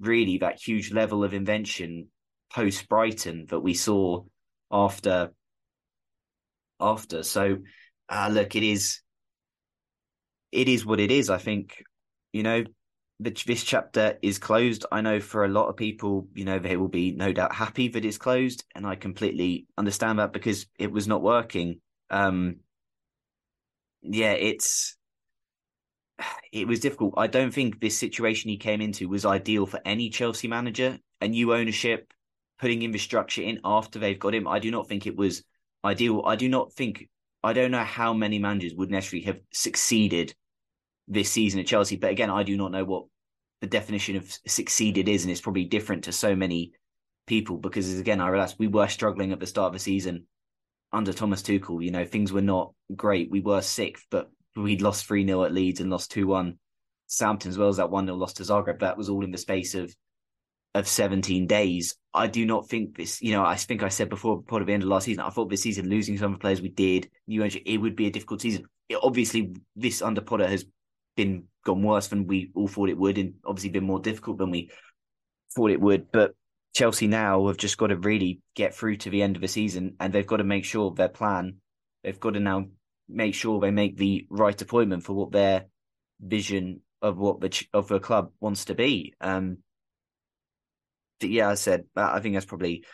really 0.00 0.38
that 0.38 0.60
huge 0.60 0.92
level 0.92 1.22
of 1.22 1.34
invention 1.34 2.08
post 2.52 2.88
Brighton 2.88 3.46
that 3.50 3.60
we 3.60 3.74
saw 3.74 4.24
after 4.70 5.30
after. 6.80 7.22
So 7.22 7.58
uh, 8.10 8.28
look, 8.30 8.56
it 8.56 8.62
is, 8.62 9.00
it 10.52 10.68
is 10.68 10.84
what 10.84 11.00
it 11.00 11.10
is. 11.10 11.30
I 11.30 11.38
think, 11.38 11.82
you 12.32 12.42
know, 12.42 12.64
the, 13.20 13.30
this 13.46 13.62
chapter 13.62 14.18
is 14.22 14.38
closed. 14.38 14.86
I 14.90 15.00
know 15.00 15.20
for 15.20 15.44
a 15.44 15.48
lot 15.48 15.68
of 15.68 15.76
people, 15.76 16.26
you 16.34 16.44
know, 16.44 16.58
they 16.58 16.76
will 16.76 16.88
be 16.88 17.12
no 17.12 17.32
doubt 17.32 17.54
happy 17.54 17.88
that 17.88 18.04
it's 18.04 18.18
closed, 18.18 18.64
and 18.74 18.86
I 18.86 18.96
completely 18.96 19.66
understand 19.78 20.18
that 20.18 20.32
because 20.32 20.66
it 20.78 20.90
was 20.90 21.06
not 21.06 21.22
working. 21.22 21.80
Um, 22.10 22.56
yeah, 24.02 24.32
it's 24.32 24.96
it 26.52 26.66
was 26.66 26.80
difficult. 26.80 27.14
I 27.16 27.26
don't 27.26 27.52
think 27.52 27.80
this 27.80 27.98
situation 27.98 28.50
he 28.50 28.56
came 28.56 28.80
into 28.80 29.08
was 29.08 29.24
ideal 29.24 29.66
for 29.66 29.80
any 29.84 30.10
Chelsea 30.10 30.48
manager. 30.48 30.98
A 31.20 31.28
new 31.28 31.52
ownership, 31.54 32.12
putting 32.58 32.82
infrastructure 32.82 33.42
in 33.42 33.60
after 33.64 33.98
they've 33.98 34.18
got 34.18 34.34
him. 34.34 34.48
I 34.48 34.58
do 34.58 34.70
not 34.70 34.88
think 34.88 35.06
it 35.06 35.16
was 35.16 35.44
ideal. 35.84 36.22
I 36.24 36.36
do 36.36 36.48
not 36.48 36.72
think 36.72 37.08
I 37.42 37.52
don't 37.52 37.70
know 37.70 37.84
how 37.84 38.12
many 38.12 38.38
managers 38.38 38.74
would 38.74 38.90
necessarily 38.90 39.26
have 39.26 39.40
succeeded 39.52 40.34
this 41.08 41.30
season 41.30 41.60
at 41.60 41.66
Chelsea. 41.66 41.96
But 41.96 42.10
again, 42.10 42.30
I 42.30 42.42
do 42.42 42.56
not 42.56 42.72
know 42.72 42.84
what 42.84 43.06
the 43.60 43.66
definition 43.66 44.16
of 44.16 44.30
succeeded 44.46 45.08
is, 45.08 45.24
and 45.24 45.30
it's 45.30 45.40
probably 45.40 45.64
different 45.64 46.04
to 46.04 46.12
so 46.12 46.34
many 46.34 46.72
people 47.26 47.56
because, 47.56 47.98
again, 47.98 48.20
I 48.20 48.28
realized 48.28 48.56
we 48.58 48.68
were 48.68 48.88
struggling 48.88 49.32
at 49.32 49.40
the 49.40 49.46
start 49.46 49.68
of 49.68 49.72
the 49.72 49.78
season 49.78 50.26
under 50.92 51.12
Thomas 51.12 51.42
Tuchel. 51.42 51.84
You 51.84 51.90
know, 51.90 52.04
things 52.04 52.32
were 52.32 52.40
not 52.40 52.72
great. 52.94 53.30
We 53.30 53.40
were 53.40 53.60
sixth, 53.60 54.06
but 54.10 54.30
we'd 54.56 54.82
lost 54.82 55.06
3 55.06 55.26
0 55.26 55.44
at 55.44 55.52
Leeds 55.52 55.80
and 55.80 55.90
lost 55.90 56.10
2 56.12 56.26
1 56.26 56.58
Southampton, 57.06 57.50
as 57.50 57.58
well 57.58 57.68
as 57.68 57.76
that 57.78 57.90
1 57.90 58.06
0 58.06 58.16
loss 58.16 58.34
to 58.34 58.42
Zagreb. 58.42 58.80
That 58.80 58.98
was 58.98 59.08
all 59.08 59.24
in 59.24 59.30
the 59.30 59.38
space 59.38 59.74
of 59.74 59.94
of 60.74 60.86
17 60.86 61.46
days. 61.46 61.96
I 62.12 62.26
do 62.26 62.46
not 62.46 62.68
think 62.68 62.96
this, 62.96 63.20
you 63.22 63.32
know, 63.32 63.44
I 63.44 63.56
think 63.56 63.82
I 63.82 63.88
said 63.88 64.08
before, 64.08 64.42
part 64.42 64.62
of 64.62 64.66
the 64.66 64.74
end 64.74 64.82
of 64.82 64.88
last 64.88 65.04
season, 65.04 65.22
I 65.22 65.30
thought 65.30 65.50
this 65.50 65.62
season, 65.62 65.88
losing 65.88 66.18
some 66.18 66.32
of 66.32 66.38
the 66.38 66.42
players 66.42 66.60
we 66.60 66.68
did, 66.68 67.10
new 67.26 67.42
entry, 67.42 67.62
it 67.64 67.78
would 67.78 67.96
be 67.96 68.06
a 68.06 68.10
difficult 68.10 68.40
season. 68.40 68.64
It, 68.88 68.98
obviously, 69.02 69.54
this 69.76 70.02
under 70.02 70.20
Potter 70.20 70.46
has 70.46 70.64
been 71.16 71.44
gone 71.64 71.82
worse 71.82 72.08
than 72.08 72.26
we 72.26 72.50
all 72.54 72.68
thought 72.68 72.88
it 72.88 72.98
would, 72.98 73.18
and 73.18 73.34
obviously 73.44 73.70
been 73.70 73.84
more 73.84 74.00
difficult 74.00 74.38
than 74.38 74.50
we 74.50 74.70
thought 75.54 75.70
it 75.70 75.80
would. 75.80 76.10
But 76.12 76.34
Chelsea 76.74 77.06
now 77.06 77.46
have 77.48 77.56
just 77.56 77.78
got 77.78 77.88
to 77.88 77.96
really 77.96 78.40
get 78.54 78.74
through 78.74 78.96
to 78.98 79.10
the 79.10 79.22
end 79.22 79.36
of 79.36 79.42
the 79.42 79.48
season, 79.48 79.96
and 80.00 80.12
they've 80.12 80.26
got 80.26 80.38
to 80.38 80.44
make 80.44 80.64
sure 80.64 80.92
their 80.92 81.08
plan 81.08 81.56
they've 82.02 82.20
got 82.20 82.34
to 82.34 82.40
now 82.40 82.66
make 83.08 83.34
sure 83.34 83.60
they 83.60 83.70
make 83.70 83.96
the 83.96 84.26
right 84.30 84.60
appointment 84.60 85.04
for 85.04 85.12
what 85.14 85.32
their 85.32 85.66
vision 86.20 86.80
of 87.02 87.16
what 87.18 87.40
the 87.40 87.66
of 87.72 87.88
the 87.88 87.98
club 87.98 88.30
wants 88.40 88.66
to 88.66 88.74
be. 88.74 89.14
Um, 89.20 89.58
yeah, 91.28 91.48
I 91.48 91.54
said 91.54 91.84
I 91.96 92.20
think 92.20 92.34
that's 92.34 92.46
probably 92.46 92.84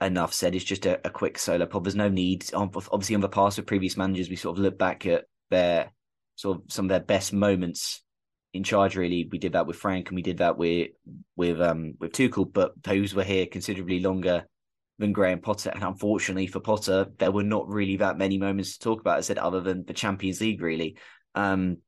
enough 0.00 0.32
said. 0.32 0.54
It's 0.54 0.64
just 0.64 0.86
a, 0.86 1.00
a 1.06 1.10
quick 1.10 1.38
solo 1.38 1.66
pod. 1.66 1.84
There's 1.84 1.94
no 1.94 2.08
need. 2.08 2.48
Obviously, 2.52 3.14
on 3.14 3.20
the 3.20 3.28
past 3.28 3.56
with 3.56 3.66
previous 3.66 3.96
managers, 3.96 4.28
we 4.28 4.36
sort 4.36 4.58
of 4.58 4.62
look 4.62 4.78
back 4.78 5.06
at 5.06 5.24
their 5.50 5.92
sort 6.36 6.58
of 6.58 6.72
some 6.72 6.86
of 6.86 6.90
their 6.90 7.00
best 7.00 7.32
moments 7.32 8.02
in 8.52 8.62
charge. 8.62 8.96
Really, 8.96 9.28
we 9.30 9.38
did 9.38 9.52
that 9.52 9.66
with 9.66 9.76
Frank, 9.76 10.08
and 10.08 10.16
we 10.16 10.22
did 10.22 10.38
that 10.38 10.58
with 10.58 10.90
with 11.36 11.60
um 11.60 11.94
with 11.98 12.12
Tuchel. 12.12 12.52
But 12.52 12.82
those 12.82 13.14
were 13.14 13.24
here 13.24 13.46
considerably 13.46 14.00
longer 14.00 14.46
than 14.98 15.12
Graham 15.12 15.40
Potter. 15.40 15.70
And 15.70 15.82
unfortunately 15.82 16.46
for 16.46 16.60
Potter, 16.60 17.06
there 17.18 17.32
were 17.32 17.42
not 17.42 17.68
really 17.68 17.98
that 17.98 18.18
many 18.18 18.38
moments 18.38 18.74
to 18.74 18.84
talk 18.84 19.00
about. 19.00 19.18
I 19.18 19.22
said 19.22 19.38
other 19.38 19.60
than 19.60 19.84
the 19.84 19.92
Champions 19.92 20.40
League, 20.40 20.62
really. 20.62 20.96
Um, 21.34 21.78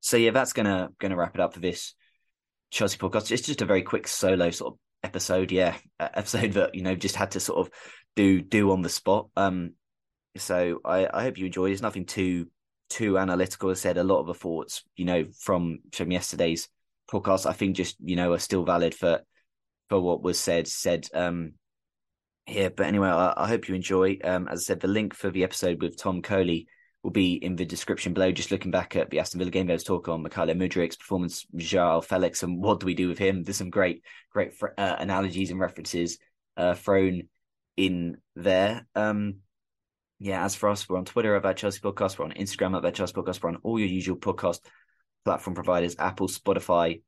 so 0.00 0.16
yeah, 0.16 0.30
that's 0.30 0.52
gonna 0.52 0.90
gonna 0.98 1.16
wrap 1.16 1.34
it 1.34 1.40
up 1.40 1.54
for 1.54 1.60
this 1.60 1.94
Chelsea 2.70 2.98
podcast. 2.98 3.30
It's 3.30 3.46
just 3.46 3.62
a 3.62 3.66
very 3.66 3.82
quick 3.82 4.08
solo 4.08 4.50
sort 4.50 4.74
of 4.74 4.78
episode, 5.02 5.52
yeah, 5.52 5.76
episode 6.00 6.52
that 6.52 6.74
you 6.74 6.82
know 6.82 6.94
just 6.94 7.16
had 7.16 7.32
to 7.32 7.40
sort 7.40 7.66
of 7.66 7.72
do 8.16 8.40
do 8.40 8.70
on 8.72 8.82
the 8.82 8.88
spot. 8.88 9.28
Um, 9.36 9.74
so 10.36 10.80
I, 10.84 11.08
I 11.12 11.22
hope 11.22 11.38
you 11.38 11.46
enjoyed. 11.46 11.72
It's 11.72 11.82
nothing 11.82 12.06
too 12.06 12.48
too 12.90 13.18
analytical. 13.18 13.70
I 13.70 13.74
said 13.74 13.98
a 13.98 14.04
lot 14.04 14.20
of 14.20 14.26
the 14.26 14.34
thoughts, 14.34 14.82
you 14.96 15.04
know, 15.04 15.26
from 15.38 15.78
from 15.92 16.10
yesterday's 16.10 16.68
podcast, 17.10 17.46
I 17.46 17.52
think 17.52 17.76
just 17.76 17.96
you 18.00 18.16
know 18.16 18.32
are 18.32 18.38
still 18.38 18.64
valid 18.64 18.94
for 18.94 19.20
for 19.88 20.00
what 20.00 20.22
was 20.22 20.38
said 20.38 20.68
said 20.68 21.06
um 21.14 21.52
here. 22.46 22.70
But 22.70 22.86
anyway, 22.86 23.08
I, 23.08 23.34
I 23.36 23.48
hope 23.48 23.68
you 23.68 23.74
enjoy. 23.74 24.18
Um, 24.24 24.48
as 24.48 24.60
I 24.60 24.62
said, 24.62 24.80
the 24.80 24.88
link 24.88 25.14
for 25.14 25.30
the 25.30 25.44
episode 25.44 25.82
with 25.82 25.96
Tom 25.96 26.22
Coley 26.22 26.66
will 27.02 27.10
be 27.10 27.34
in 27.34 27.56
the 27.56 27.64
description 27.64 28.12
below. 28.12 28.32
Just 28.32 28.50
looking 28.50 28.70
back 28.70 28.96
at 28.96 29.10
the 29.10 29.20
Aston 29.20 29.38
Villa 29.38 29.50
game, 29.50 29.66
there 29.66 29.74
was 29.74 29.84
talk 29.84 30.08
on 30.08 30.24
Mykhailo 30.24 30.56
Mudryk's 30.56 30.96
performance, 30.96 31.46
Joao 31.56 32.00
Felix, 32.00 32.42
and 32.42 32.62
what 32.62 32.80
do 32.80 32.86
we 32.86 32.94
do 32.94 33.08
with 33.08 33.18
him? 33.18 33.42
There's 33.42 33.56
some 33.56 33.70
great, 33.70 34.02
great 34.30 34.52
uh, 34.76 34.96
analogies 34.98 35.50
and 35.50 35.60
references 35.60 36.18
uh, 36.56 36.74
thrown 36.74 37.22
in 37.76 38.18
there. 38.34 38.86
Um, 38.94 39.36
yeah, 40.18 40.44
as 40.44 40.56
for 40.56 40.68
us, 40.68 40.88
we're 40.88 40.98
on 40.98 41.04
Twitter 41.04 41.36
about 41.36 41.56
Chelsea 41.56 41.80
Podcast, 41.80 42.18
we're 42.18 42.24
on 42.24 42.32
Instagram 42.32 42.76
about 42.76 42.94
Chelsea 42.94 43.12
Podcast, 43.12 43.42
we're 43.42 43.50
on 43.50 43.60
all 43.62 43.78
your 43.78 43.88
usual 43.88 44.16
podcast 44.16 44.60
platform 45.24 45.54
providers, 45.54 45.94
Apple, 45.98 46.26
Spotify, 46.26 47.02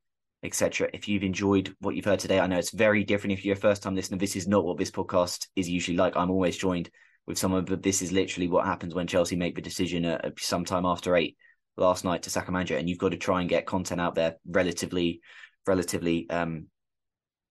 etc. 0.45 0.89
If 0.93 1.09
you've 1.09 1.25
enjoyed 1.25 1.75
what 1.81 1.97
you've 1.97 2.05
heard 2.05 2.21
today, 2.21 2.39
I 2.39 2.47
know 2.47 2.59
it's 2.59 2.71
very 2.71 3.03
different. 3.03 3.33
If 3.33 3.45
you're 3.45 3.57
a 3.57 3.59
first 3.59 3.83
time 3.83 3.97
listener, 3.97 4.19
this 4.19 4.37
is 4.37 4.47
not 4.47 4.65
what 4.65 4.79
this 4.79 4.93
podcast 4.93 5.49
is 5.57 5.69
usually 5.69 5.97
like. 5.97 6.17
I'm 6.17 6.31
always 6.31 6.57
joined 6.57 6.91
with 7.31 7.39
someone, 7.39 7.65
but 7.65 7.83
this 7.83 8.03
is 8.03 8.13
literally 8.13 8.49
what 8.49 8.67
happens 8.67 8.95
when 8.95 9.07
Chelsea 9.07 9.37
make 9.37 9.55
the 9.55 9.63
decision 9.63 10.05
at, 10.05 10.39
sometime 10.39 10.85
after 10.85 11.17
eight 11.17 11.37
last 11.77 12.05
night 12.05 12.25
to 12.25 12.31
sack 12.31 12.49
a 12.49 12.53
manager, 12.53 12.77
and 12.77 12.89
you've 12.89 12.99
got 12.99 13.13
to 13.13 13.17
try 13.17 13.41
and 13.41 13.49
get 13.49 13.65
content 13.65 14.01
out 14.01 14.15
there 14.15 14.37
relatively, 14.47 15.21
relatively 15.67 16.29
um, 16.29 16.67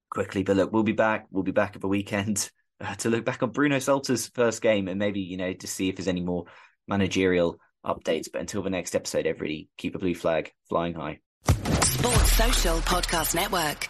quickly. 0.09 0.43
But 0.43 0.57
look, 0.57 0.71
we'll 0.71 0.83
be 0.83 0.91
back. 0.91 1.25
We'll 1.31 1.43
be 1.43 1.51
back 1.51 1.75
at 1.75 1.81
the 1.81 1.87
weekend 1.87 2.49
uh, 2.81 2.95
to 2.95 3.09
look 3.09 3.25
back 3.25 3.41
on 3.41 3.51
Bruno 3.51 3.79
Saltor's 3.79 4.27
first 4.27 4.61
game 4.61 4.87
and 4.87 4.99
maybe 4.99 5.21
you 5.21 5.37
know 5.37 5.53
to 5.53 5.67
see 5.67 5.89
if 5.89 5.95
there's 5.95 6.07
any 6.07 6.21
more 6.21 6.45
managerial 6.87 7.57
updates. 7.85 8.27
But 8.31 8.41
until 8.41 8.61
the 8.61 8.69
next 8.69 8.95
episode, 8.95 9.25
everybody 9.25 9.69
keep 9.77 9.95
a 9.95 9.99
blue 9.99 10.15
flag 10.15 10.51
flying 10.69 10.93
high. 10.93 11.19
Sports 11.81 12.31
Social 12.33 12.77
Podcast 12.79 13.35
Network. 13.35 13.89